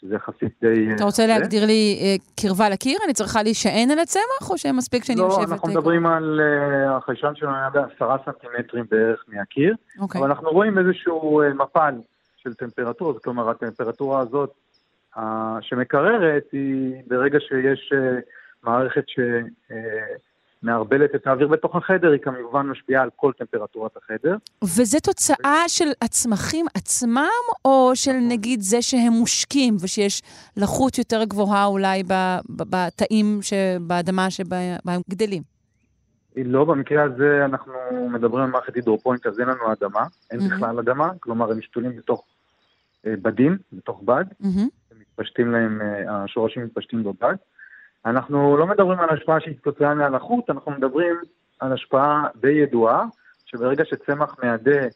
[0.00, 0.94] שזה יחסית די...
[0.96, 2.98] אתה רוצה להגדיר לי אה, קרבה לקיר?
[3.04, 5.48] אני צריכה להישען על הצמח, או שמספיק שאני לא, יושבת...
[5.48, 6.40] לא, אנחנו מדברים על...
[6.40, 10.20] Uh, החיישן שלנו היה בעשרה סנטימטרים בערך מהקיר, אוקיי.
[10.20, 11.94] אבל אנחנו רואים איזשהו מפל
[12.36, 14.50] של טמפרטורה, זאת אומרת, הטמפרטורה הזאת
[15.60, 17.92] שמקררת היא ברגע שיש
[18.62, 19.18] מערכת ש...
[20.64, 24.36] מערבלת את האוויר בתוך החדר, היא כמובן משפיעה על כל טמפרטורת החדר.
[24.62, 30.22] וזה תוצאה של הצמחים עצמם, או של נגיד זה שהם מושקים ושיש
[30.56, 32.02] לחות יותר גבוהה אולי
[32.48, 33.40] בתאים,
[33.80, 34.56] באדמה שבה
[34.86, 35.42] הם גדלים?
[36.36, 37.72] לא, במקרה הזה אנחנו
[38.10, 40.54] מדברים על מערכת הידרופונית, אז אין לנו אדמה, אין mm-hmm.
[40.54, 42.24] בכלל אדמה, כלומר הם משתולים בתוך
[43.06, 44.94] אה, בדים, בתוך בד, mm-hmm.
[45.00, 47.34] מתפשטים להם, אה, השורשים מתפשטים בבד.
[48.06, 51.16] אנחנו לא מדברים על השפעה שהיא כתוצאה מהלחות, אנחנו מדברים
[51.60, 53.04] על השפעה די ידועה,
[53.44, 54.86] שברגע שצמח מאדה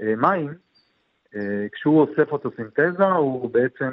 [0.00, 0.54] אה, מים,
[1.34, 3.90] אה, כשהוא עושה פוטוסינתזה, הוא בעצם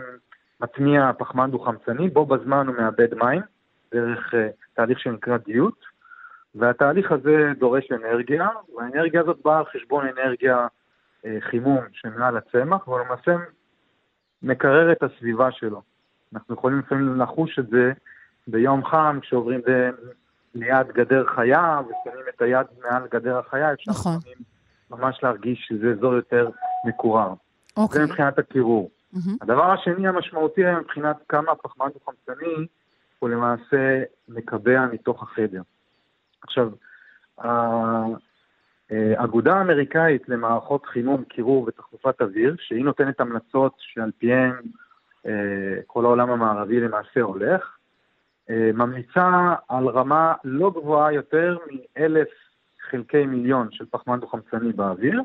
[0.61, 3.41] מטמיע פחמן דו-חמצני, בו בזמן הוא מאבד מים,
[3.93, 5.85] דרך אה, תהליך שנקרא דיות,
[6.55, 8.47] והתהליך הזה דורש אנרגיה,
[8.77, 10.67] והאנרגיה הזאת באה על חשבון אנרגיה
[11.25, 13.35] אה, חימום שמעל הצמח, והוא למעשה
[14.41, 15.81] מקרר את הסביבה שלו.
[16.33, 17.93] אנחנו יכולים לפעמים לחוש את זה
[18.47, 19.61] ביום חם, כשעוברים
[20.55, 24.17] ליד גדר חיה ושמים את היד מעל גדר החיה, אפשר נכון.
[24.91, 26.49] ממש להרגיש שזה אזור יותר
[26.85, 27.33] מקורר.
[27.77, 27.99] אוקיי.
[27.99, 28.89] זה מבחינת הקירור.
[29.13, 29.29] Mm-hmm.
[29.41, 32.67] הדבר השני המשמעותי מבחינת כמה הפחמן דו-חמצני
[33.19, 35.61] הוא למעשה מקבע מתוך החדר.
[36.41, 36.69] עכשיו,
[38.89, 44.53] האגודה האמריקאית למערכות חימום, קירור ותחלופת אוויר, שהיא נותנת המלצות שעל פיהן
[45.25, 45.31] אה,
[45.87, 47.67] כל העולם המערבי למעשה הולך, אה,
[48.49, 52.27] ממליצה על רמה לא גבוהה יותר מאלף
[52.89, 55.21] חלקי מיליון של פחמן דו-חמצני באוויר,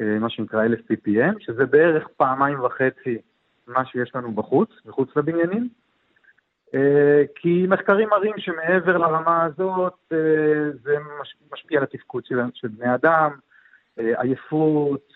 [0.00, 3.18] אה, מה שנקרא אלף ppm, שזה בערך פעמיים וחצי
[3.66, 5.68] מה שיש לנו בחוץ, מחוץ לבניינים.
[6.74, 10.12] אה, כי מחקרים מראים שמעבר לרמה הזאת
[10.82, 10.96] זה
[11.52, 13.30] משפיע על התפקוד של, של בני אדם,
[13.96, 15.12] עייפות,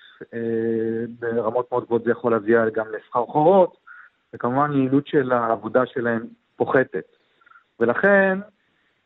[1.18, 3.76] ברמות מאוד גבוהות זה יכול להביא גם לסחרחורות,
[4.34, 6.26] וכמובן יעילות של העבודה שלהם
[6.62, 7.16] פוחתת.
[7.80, 8.38] ולכן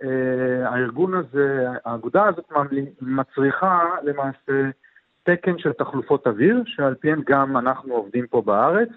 [0.03, 2.45] אה, הארגון הזה, האגודה הזאת
[3.01, 4.71] מצריכה למעשה
[5.23, 8.89] תקן של תחלופות אוויר, שעל פיהן גם אנחנו עובדים פה בארץ,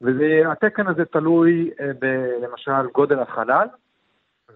[0.00, 2.04] והתקן הזה תלוי אה, ב,
[2.42, 3.68] למשל גודל החלל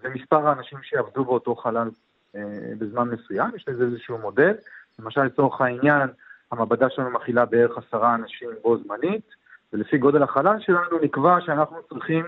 [0.03, 1.89] ומספר האנשים שיעבדו באותו חלל
[2.35, 2.41] אה,
[2.79, 4.53] בזמן מסוים, יש לזה איזשהו מודל,
[4.99, 6.09] למשל לצורך העניין
[6.51, 9.35] המעבדה שלנו מכילה בערך עשרה אנשים בו זמנית,
[9.73, 12.25] ולפי גודל החלל שלנו נקבע שאנחנו צריכים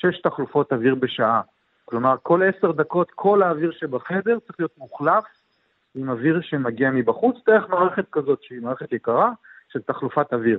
[0.00, 1.40] שש תחלופות אוויר בשעה.
[1.84, 5.24] כלומר, כל עשר דקות כל האוויר שבחדר צריך להיות מוחלף
[5.94, 9.30] עם אוויר שמגיע מבחוץ, דרך מערכת כזאת שהיא מערכת יקרה
[9.68, 10.58] של תחלופת אוויר.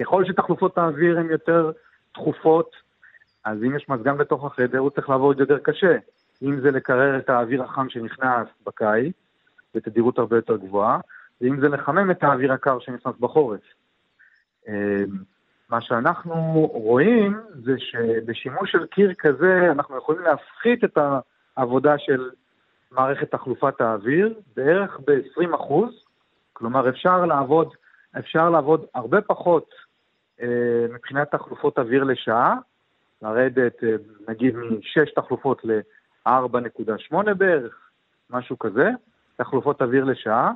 [0.00, 1.70] ככל שתחלופות האוויר הן יותר
[2.14, 2.76] תכופות,
[3.44, 5.96] אז אם יש מזגן בתוך החדר, הוא צריך לעבוד יותר קשה.
[6.42, 9.14] אם זה לקרר את האוויר החם שנכנס בקיץ,
[9.74, 11.00] בתדירות הרבה יותר גבוהה,
[11.40, 13.60] ואם זה לחמם את האוויר הקר שנכנס בחורף.
[15.72, 16.34] מה שאנחנו
[16.72, 20.98] רואים זה שבשימוש של קיר כזה אנחנו יכולים להפחית את
[21.56, 22.30] העבודה של
[22.90, 25.54] מערכת תחלופת האוויר בערך ב-20.
[25.54, 25.90] אחוז,
[26.52, 27.68] כלומר אפשר לעבוד,
[28.18, 29.74] אפשר לעבוד הרבה פחות
[30.42, 30.46] אה,
[30.94, 32.56] מבחינת תחלופות אוויר לשעה,
[33.22, 33.94] לרדת אה,
[34.28, 37.90] נגיד מ-6 תחלופות ל-4.8 בערך,
[38.30, 38.90] משהו כזה,
[39.36, 40.52] תחלופות אוויר לשעה,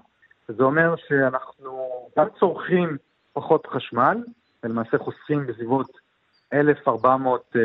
[0.49, 1.89] וזה אומר שאנחנו
[2.19, 2.97] גם צורכים
[3.33, 4.17] פחות חשמל,
[4.67, 5.91] ולמעשה חוסכים בסביבות
[6.53, 7.57] 1,400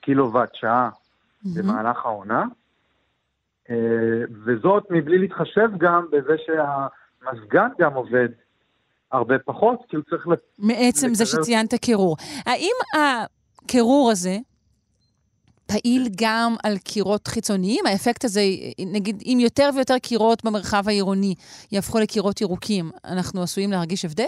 [0.00, 0.90] קילוואט שעה
[1.44, 2.44] במהלך העונה,
[4.44, 8.28] וזאת מבלי להתחשב גם בזה שהמזגן גם עובד
[9.12, 10.26] הרבה פחות, כי הוא צריך...
[10.58, 12.16] מעצם זה שציינת קירור.
[12.46, 14.38] האם הקירור הזה
[15.66, 17.86] פעיל גם על קירות חיצוניים?
[17.86, 18.40] האפקט הזה,
[18.92, 21.34] נגיד, אם יותר ויותר קירות במרחב העירוני
[21.72, 24.24] יהפכו לקירות ירוקים, אנחנו עשויים להרגיש הבדל?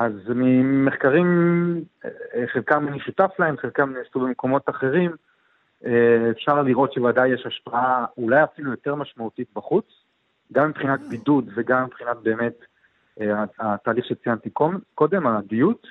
[0.00, 1.26] אז ממחקרים,
[2.52, 5.10] חלקם אני שותף להם, חלקם נעשו במקומות אחרים,
[6.30, 9.84] אפשר לראות שוודאי יש השפעה אולי אפילו יותר משמעותית בחוץ,
[10.52, 12.58] גם מבחינת בידוד וגם מבחינת באמת
[13.58, 14.50] התהליך שציינתי
[14.94, 15.86] קודם, הדיות,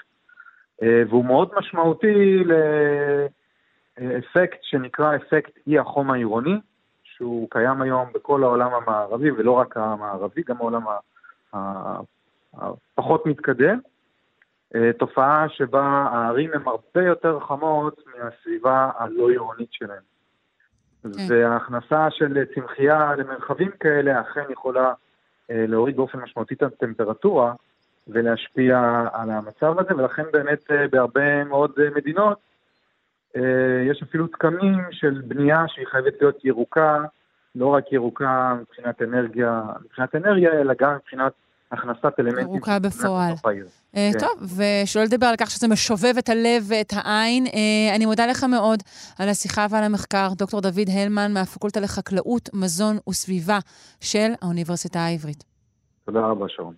[0.82, 2.44] והוא מאוד משמעותי
[4.00, 6.60] לאפקט שנקרא אפקט אי החום העירוני,
[7.04, 10.84] שהוא קיים היום בכל העולם המערבי, ולא רק המערבי, גם העולם
[12.54, 13.80] הפחות מתקדם.
[14.98, 20.02] תופעה שבה הערים הן הרבה יותר חמות מהסביבה הלא עירונית שלהן.
[21.04, 21.10] כן.
[21.30, 24.94] וההכנסה של צמחייה למרחבים כאלה אכן יכולה
[25.50, 27.54] להוריד באופן משמעותי את הטמפרטורה
[28.08, 32.40] ולהשפיע על המצב הזה, ולכן באמת בהרבה מאוד מדינות
[33.90, 37.04] יש אפילו תקמים של בנייה שהיא חייבת להיות ירוקה,
[37.56, 41.34] לא רק ירוקה מבחינת אנרגיה, מבחינת אנרגיה, אלא גם מבחינת
[41.72, 42.44] הכנסת אלמנטים.
[42.44, 43.34] ירוקה בפועל.
[43.94, 44.12] כן.
[44.20, 47.46] טוב, ושלא לדבר על כך שזה משובב את הלב ואת העין.
[47.96, 48.84] אני מודה לך מאוד
[49.20, 50.30] על השיחה ועל המחקר.
[50.34, 53.60] דוקטור דוד הלמן מהפקולטה לחקלאות, מזון וסביבה
[54.02, 55.44] של האוניברסיטה העברית.
[56.06, 56.74] תודה רבה, שרון.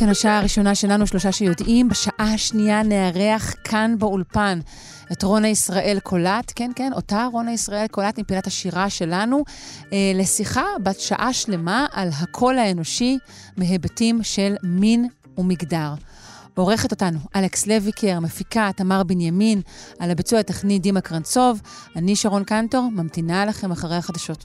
[0.00, 1.88] כאן השעה הראשונה שלנו, שלושה שיודעים.
[1.88, 4.60] בשעה השנייה נארח כאן באולפן
[5.12, 9.44] את רונה ישראל קולט, כן, כן, אותה רונה ישראל קולט מפילת השירה שלנו,
[9.92, 13.18] אה, לשיחה בת שעה שלמה על הקול האנושי
[13.56, 15.94] מהיבטים של מין ומגדר.
[16.54, 19.60] עורכת אותנו אלכס לויקר, מפיקה תמר בנימין,
[19.98, 21.60] על הביצוע הטכני דימה קרנצוב.
[21.96, 24.44] אני שרון קנטור, ממתינה לכם אחרי החדשות.